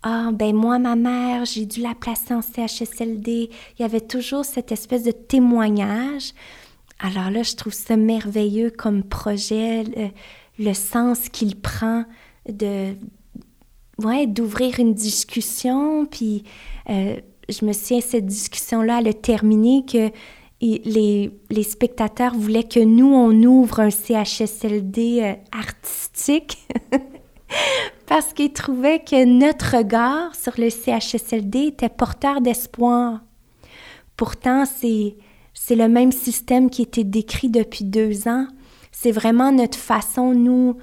ah, 0.07 0.31
ben 0.33 0.55
moi, 0.55 0.79
ma 0.79 0.96
mère, 0.96 1.46
j'ai 1.46 1.64
dû 1.64 1.81
la 1.81 1.94
placer 1.94 2.35
en 2.35 2.42
CHSLD. 2.42 3.48
Il 3.79 3.83
y 3.83 3.85
avait 3.87 4.03
toujours 4.03 4.44
cette 4.44 4.70
espèce 4.70 5.03
de 5.03 5.12
témoignage. 5.12 6.35
Alors 7.00 7.30
là, 7.30 7.42
je 7.42 7.54
trouve 7.54 7.72
ça 7.72 7.96
merveilleux 7.96 8.70
comme 8.70 9.02
projet, 9.02 9.85
le, 10.59 10.74
sens 10.74 11.28
qu'il 11.28 11.61
prend 11.61 12.04
de 12.48 12.94
ouais, 13.98 14.26
d'ouvrir 14.26 14.80
une 14.80 14.94
discussion. 14.94 16.07
Puis 16.07 16.44
euh, 16.90 17.16
je 17.48 17.64
me 17.64 17.72
souviens, 17.72 18.00
cette 18.00 18.26
discussion-là, 18.26 19.00
elle 19.00 19.09
a 19.09 19.12
terminé 19.12 19.85
que 19.85 20.11
les, 20.61 21.62
spectateurs 21.62 22.35
voulaient 22.35 22.64
que 22.64 22.80
nous, 22.80 23.12
on 23.12 23.33
ouvre 23.42 23.80
un 23.80 23.90
CHSLD 23.90 25.20
euh, 25.22 25.35
artistique. 25.52 26.59
parce 28.07 28.33
qu'ils 28.33 28.52
trouvaient 28.52 29.00
que 29.00 29.24
notre 29.24 29.76
regard 29.76 30.35
sur 30.35 30.52
le 30.59 30.70
CHSLD 30.70 31.66
était 31.66 31.88
porteur 31.88 32.40
d'espoir. 32.40 33.20
Pourtant, 34.16 34.64
c'est 34.64 35.16
c'est 35.66 35.77
le 35.77 35.88
même 35.88 36.12
système 36.12 36.68
qui 36.68 36.83
était 36.83 37.05
décrit 37.05 37.48
depuis 37.48 37.87
deux 37.87 38.29
ans. 38.29 38.46
C'est 38.92 39.12
vraiment 39.12 39.50
notre 39.50 39.79
façon, 39.79 40.35
nous, 40.35 40.77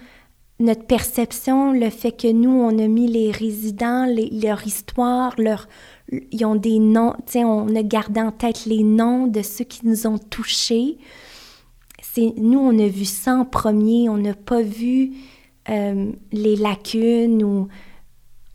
notre 0.60 0.88
perception, 0.88 1.72
le 1.72 1.92
fait 1.92 2.12
que 2.12 2.32
nous, 2.32 2.50
on 2.50 2.80
a 2.80 2.88
mis 2.88 3.06
les 3.06 3.30
résidents, 3.30 4.08
leur 4.08 4.66
histoire, 4.66 5.36
leur, 5.38 5.68
ils 6.32 6.44
ont 6.46 6.56
des 6.56 6.80
noms, 6.80 7.14
on 7.36 7.76
a 7.76 7.84
gardé 7.84 8.22
en 8.22 8.32
tête 8.32 8.66
les 8.66 8.82
noms 8.82 9.28
de 9.28 9.44
ceux 9.44 9.66
qui 9.66 9.86
nous 9.86 10.08
ont 10.08 10.18
touchés. 10.18 10.98
C'est, 12.02 12.34
nous, 12.38 12.58
on 12.58 12.80
a 12.80 12.88
vu 12.88 13.06
ça 13.06 13.36
en 13.36 13.46
premier, 13.46 14.10
on 14.10 14.18
n'a 14.18 14.34
pas 14.34 14.64
vu 14.64 15.12
euh, 15.70 16.12
les 16.32 16.56
lacunes 16.56 17.44
ou 17.44 17.68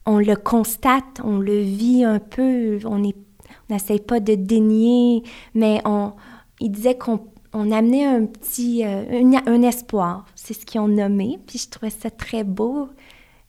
on 0.06 0.18
le 0.18 0.34
constate, 0.34 1.20
on 1.22 1.38
le 1.38 1.60
vit 1.60 2.02
un 2.02 2.18
peu, 2.18 2.80
on 2.84 3.04
est 3.04 3.14
n'essaye 3.68 4.00
pas 4.00 4.20
de 4.20 4.34
dénier, 4.34 5.22
mais 5.54 5.80
on, 5.84 6.12
il 6.60 6.70
disait 6.70 6.96
qu'on 6.96 7.20
on 7.52 7.72
amenait 7.72 8.04
un 8.04 8.26
petit, 8.26 8.84
euh, 8.84 9.22
un, 9.46 9.62
espoir, 9.62 10.26
c'est 10.34 10.54
ce 10.54 10.66
qu'ils 10.66 10.80
ont 10.80 10.88
nommé, 10.88 11.38
puis 11.46 11.58
je 11.58 11.68
trouvais 11.68 11.90
ça 11.90 12.10
très 12.10 12.44
beau 12.44 12.88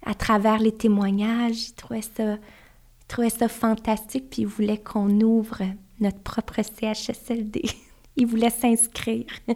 à 0.05 0.13
travers 0.13 0.59
les 0.59 0.71
témoignages, 0.71 1.67
je 1.69 1.73
trouvais 1.73 2.01
ça, 2.01 2.35
je 2.35 3.07
trouvais 3.07 3.29
ça 3.29 3.49
fantastique, 3.49 4.29
puis 4.29 4.43
il 4.43 4.47
voulait 4.47 4.77
qu'on 4.77 5.09
ouvre 5.21 5.61
notre 5.99 6.19
propre 6.19 6.61
CHSLD. 6.61 7.63
il 8.15 8.25
voulait 8.25 8.49
s'inscrire. 8.49 9.25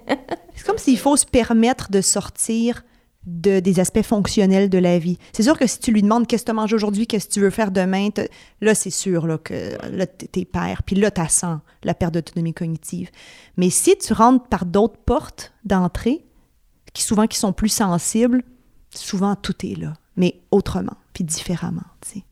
c'est 0.55 0.65
comme 0.65 0.77
s'il 0.77 0.97
faut 0.97 1.15
se 1.15 1.25
permettre 1.25 1.89
de 1.89 2.01
sortir 2.01 2.83
de, 3.25 3.59
des 3.59 3.79
aspects 3.79 4.01
fonctionnels 4.01 4.69
de 4.69 4.77
la 4.77 4.97
vie. 4.99 5.17
C'est 5.33 5.43
sûr 5.43 5.57
que 5.57 5.67
si 5.67 5.79
tu 5.79 5.91
lui 5.91 6.01
demandes 6.01 6.27
qu'est-ce 6.27 6.43
que 6.43 6.51
tu 6.51 6.55
manges 6.55 6.73
aujourd'hui, 6.73 7.05
qu'est-ce 7.07 7.27
que 7.27 7.33
tu 7.33 7.39
veux 7.39 7.49
faire 7.49 7.71
demain, 7.71 8.09
là, 8.61 8.73
c'est 8.73 8.89
sûr 8.89 9.27
là, 9.27 9.37
que 9.37 9.77
là, 9.91 10.07
t'es 10.07 10.45
père, 10.45 10.83
puis 10.83 10.95
là, 10.95 11.11
tu 11.11 11.21
sens 11.29 11.59
la 11.83 11.93
perte 11.93 12.13
d'autonomie 12.13 12.53
cognitive. 12.53 13.09
Mais 13.57 13.69
si 13.69 13.97
tu 13.97 14.13
rentres 14.13 14.47
par 14.47 14.65
d'autres 14.65 14.97
portes 14.97 15.53
d'entrée, 15.65 16.25
qui 16.93 17.03
souvent 17.03 17.27
qui 17.27 17.37
sont 17.37 17.53
plus 17.53 17.69
sensibles, 17.69 18.43
souvent 18.89 19.35
tout 19.35 19.65
est 19.65 19.77
là, 19.77 19.93
mais 20.17 20.41
autrement, 20.51 20.97
puis 21.13 21.23
différemment, 21.23 21.81
Il 22.15 22.23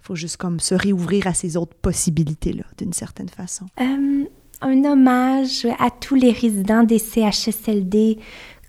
faut 0.00 0.16
juste 0.16 0.36
comme 0.36 0.58
se 0.58 0.74
réouvrir 0.74 1.26
à 1.26 1.34
ces 1.34 1.56
autres 1.56 1.76
possibilités-là, 1.76 2.64
d'une 2.78 2.92
certaine 2.92 3.28
façon. 3.28 3.66
Euh, 3.80 4.24
un 4.62 4.84
hommage 4.84 5.66
à 5.78 5.90
tous 5.90 6.14
les 6.14 6.30
résidents 6.30 6.84
des 6.84 6.98
CHSLD 6.98 8.18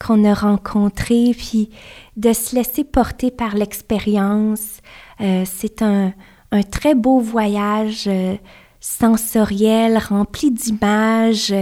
qu'on 0.05 0.23
a 0.25 0.33
rencontrés, 0.33 1.31
puis 1.37 1.69
de 2.17 2.33
se 2.33 2.55
laisser 2.55 2.83
porter 2.83 3.31
par 3.31 3.55
l'expérience. 3.55 4.79
Euh, 5.21 5.43
c'est 5.45 5.81
un, 5.81 6.13
un, 6.51 6.63
très 6.63 6.95
beau 6.95 7.19
voyage 7.19 8.05
euh, 8.07 8.35
sensoriel, 8.79 9.97
rempli 9.97 10.51
d'images, 10.51 11.53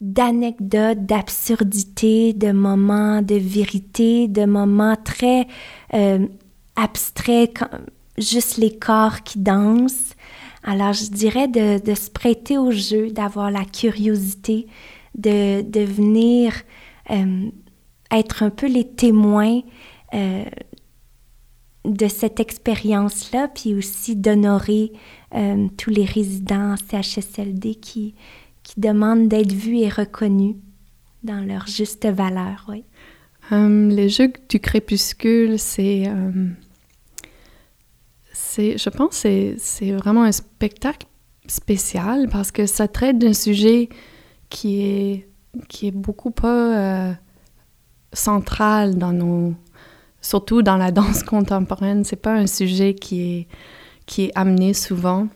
d'anecdotes, 0.00 1.06
d'absurdités, 1.06 2.32
de 2.32 2.52
moments 2.52 3.22
de 3.22 3.34
vérité, 3.34 4.28
de 4.28 4.44
moments 4.44 4.96
très 4.96 5.46
euh, 5.94 6.26
abstraits, 6.76 7.64
juste 8.16 8.58
les 8.58 8.76
corps 8.76 9.22
qui 9.22 9.38
dansent. 9.38 10.14
Alors, 10.62 10.92
je 10.92 11.06
dirais 11.10 11.48
de, 11.48 11.94
se 11.94 12.10
prêter 12.10 12.58
au 12.58 12.70
jeu, 12.70 13.10
d'avoir 13.10 13.50
la 13.50 13.64
curiosité, 13.64 14.66
de, 15.16 15.62
de 15.62 15.80
venir 15.80 16.52
euh, 17.10 17.50
être 18.10 18.42
un 18.42 18.50
peu 18.50 18.66
les 18.66 18.88
témoins 18.88 19.60
euh, 20.14 20.44
de 21.84 22.08
cette 22.08 22.40
expérience-là, 22.40 23.48
puis 23.48 23.74
aussi 23.74 24.16
d'honorer 24.16 24.92
euh, 25.34 25.68
tous 25.76 25.90
les 25.90 26.04
résidents 26.04 26.74
CHSLD 26.76 27.76
qui, 27.76 28.14
qui 28.62 28.80
demandent 28.80 29.28
d'être 29.28 29.52
vus 29.52 29.78
et 29.78 29.88
reconnus 29.88 30.56
dans 31.22 31.46
leur 31.46 31.66
juste 31.66 32.06
valeur. 32.06 32.66
Oui. 32.68 32.84
Um, 33.50 33.88
les 33.88 34.08
Jeux 34.08 34.32
du 34.48 34.60
crépuscule, 34.60 35.58
c'est, 35.58 36.06
um, 36.08 36.54
c'est, 38.32 38.76
je 38.76 38.90
pense, 38.90 39.22
que 39.22 39.54
c'est 39.58 39.92
vraiment 39.92 40.24
un 40.24 40.32
spectacle 40.32 41.06
spécial 41.46 42.28
parce 42.28 42.50
que 42.50 42.66
ça 42.66 42.88
traite 42.88 43.18
d'un 43.18 43.32
sujet 43.32 43.88
qui 44.50 44.82
est 44.82 45.28
qui 45.68 45.88
est 45.88 45.92
beaucoup 45.92 46.30
pas 46.30 47.08
euh, 47.08 47.12
central 48.12 48.96
dans 48.96 49.12
nos 49.12 49.54
surtout 50.20 50.62
dans 50.62 50.76
la 50.76 50.90
danse 50.90 51.22
contemporaine. 51.34 52.04
C'est 52.04 52.16
pas 52.16 52.34
un 52.34 52.46
sujet 52.46 52.94
qui 52.94 53.20
est 53.22 53.48
qui 54.06 54.24
est 54.24 54.32
amené 54.34 54.72
souvent. 54.74 55.28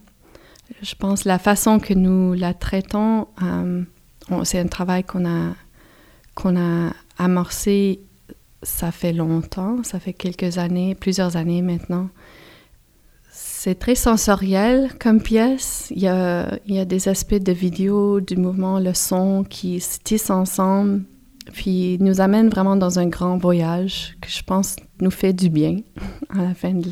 Je 0.81 0.95
pense 0.95 1.25
la 1.25 1.39
façon 1.39 1.79
que 1.79 1.93
nous 1.93 2.33
la 2.33 2.55
traitons 2.55 3.29
euh, 3.43 3.83
c'est 4.45 4.59
un 4.59 4.67
travail 4.67 5.05
qu'on 5.05 5.27
a 5.27 5.55
qu'on 6.35 6.57
a 6.57 6.93
amorcé 7.19 8.01
ça 8.63 8.91
fait 8.91 9.13
longtemps 9.13 9.83
ça 9.83 10.01
fait 10.01 10.15
quelques 10.15 10.57
années 10.59 10.95
plusieurs 10.95 11.37
années 11.37 11.63
maintenant. 11.63 12.09
C'est 13.35 13.79
très 13.79 13.95
sensoriel 13.95 14.91
comme 14.99 15.23
pièce. 15.23 15.87
Il 15.95 16.03
y, 16.03 16.09
a, 16.09 16.59
il 16.67 16.75
y 16.75 16.81
a 16.81 16.85
des 16.85 17.07
aspects 17.07 17.37
de 17.37 17.53
vidéo, 17.53 18.21
du 18.21 18.37
mouvement, 18.37 18.81
le 18.81 18.93
son 18.93 19.45
qui 19.49 19.79
se 19.79 20.01
tissent 20.01 20.31
ensemble, 20.31 21.05
puis 21.53 21.99
nous 22.01 22.21
amène 22.21 22.49
vraiment 22.49 22.77
dans 22.77 22.99
un 22.99 23.07
grand 23.07 23.37
voyage 23.37 24.17
que 24.21 24.29
je 24.29 24.43
pense 24.43 24.77
nous 25.01 25.11
fait 25.11 25.33
du 25.33 25.49
bien 25.49 25.79
à 26.31 26.43
la 26.43 26.55
fin 26.55 26.73
de 26.73 26.91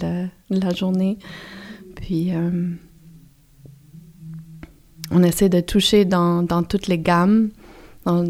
la, 0.51 0.75
journée. 0.75 1.19
Puis 1.97 2.35
euh, 2.35 2.69
on 5.11 5.23
essaie 5.23 5.49
de 5.49 5.61
toucher 5.61 6.05
dans, 6.05 6.43
dans 6.43 6.63
toutes 6.63 6.87
les 6.87 6.99
gammes 6.99 7.51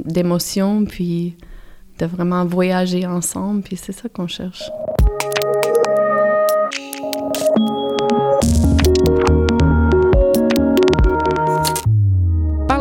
d'émotions, 0.04 0.84
puis 0.84 1.36
de 1.98 2.06
vraiment 2.06 2.44
voyager 2.44 3.06
ensemble, 3.06 3.62
puis 3.62 3.76
c'est 3.76 3.92
ça 3.92 4.08
qu'on 4.08 4.26
cherche. 4.26 4.70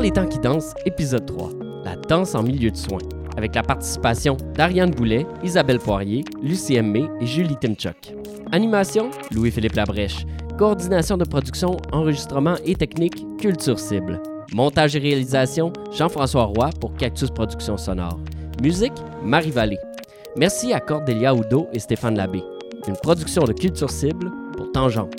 les 0.01 0.11
temps 0.11 0.27
qui 0.27 0.39
dansent, 0.39 0.73
épisode 0.85 1.25
3, 1.25 1.49
la 1.83 1.95
danse 1.95 2.33
en 2.33 2.43
milieu 2.43 2.71
de 2.71 2.77
soins, 2.77 3.01
avec 3.39 3.55
la 3.55 3.63
participation 3.63 4.35
d'Ariane 4.53 4.91
Boulet, 4.91 5.25
Isabelle 5.43 5.79
Poirier, 5.79 6.25
Lucie 6.43 6.75
Aimé 6.75 7.05
et 7.21 7.25
Julie 7.25 7.55
Timchuk. 7.55 8.13
Animation, 8.51 9.11
Louis-Philippe 9.31 9.75
Labrèche. 9.75 10.25
Coordination 10.57 11.15
de 11.15 11.23
production, 11.23 11.77
enregistrement 11.93 12.55
et 12.65 12.75
technique, 12.75 13.25
Culture 13.39 13.79
Cible. 13.79 14.21
Montage 14.53 14.97
et 14.97 14.99
réalisation, 14.99 15.71
Jean-François 15.93 16.43
Roy 16.43 16.69
pour 16.81 16.93
Cactus 16.95 17.29
Productions 17.29 17.77
Sonore. 17.77 18.19
Musique, 18.61 18.91
Marie 19.23 19.51
Vallée. 19.51 19.79
Merci 20.35 20.73
à 20.73 20.81
Cordélia 20.81 21.33
Oudo 21.33 21.69
et 21.71 21.79
Stéphane 21.79 22.17
Labbé. 22.17 22.43
Une 22.89 22.97
production 22.97 23.43
de 23.45 23.53
Culture 23.53 23.89
Cible 23.89 24.31
pour 24.57 24.69
Tangente 24.73 25.15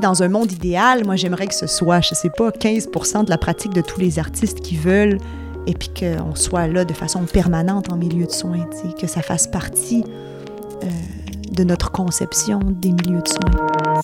dans 0.00 0.22
un 0.22 0.28
monde 0.28 0.50
idéal, 0.50 1.04
moi, 1.04 1.16
j'aimerais 1.16 1.46
que 1.46 1.54
ce 1.54 1.66
soit, 1.66 2.00
je 2.00 2.14
sais 2.14 2.30
pas, 2.30 2.50
15 2.50 2.88
de 3.24 3.30
la 3.30 3.38
pratique 3.38 3.72
de 3.72 3.80
tous 3.80 4.00
les 4.00 4.18
artistes 4.18 4.60
qui 4.60 4.76
veulent, 4.76 5.18
et 5.66 5.74
puis 5.74 5.90
qu'on 5.90 6.34
soit 6.34 6.66
là 6.66 6.84
de 6.84 6.92
façon 6.92 7.24
permanente 7.24 7.92
en 7.92 7.96
milieu 7.96 8.26
de 8.26 8.32
soins, 8.32 8.68
que 9.00 9.06
ça 9.06 9.22
fasse 9.22 9.46
partie 9.46 10.04
euh, 10.82 10.86
de 11.52 11.64
notre 11.64 11.90
conception 11.90 12.60
des 12.62 12.92
milieux 12.92 13.22
de 13.22 13.28
soins. 13.28 14.00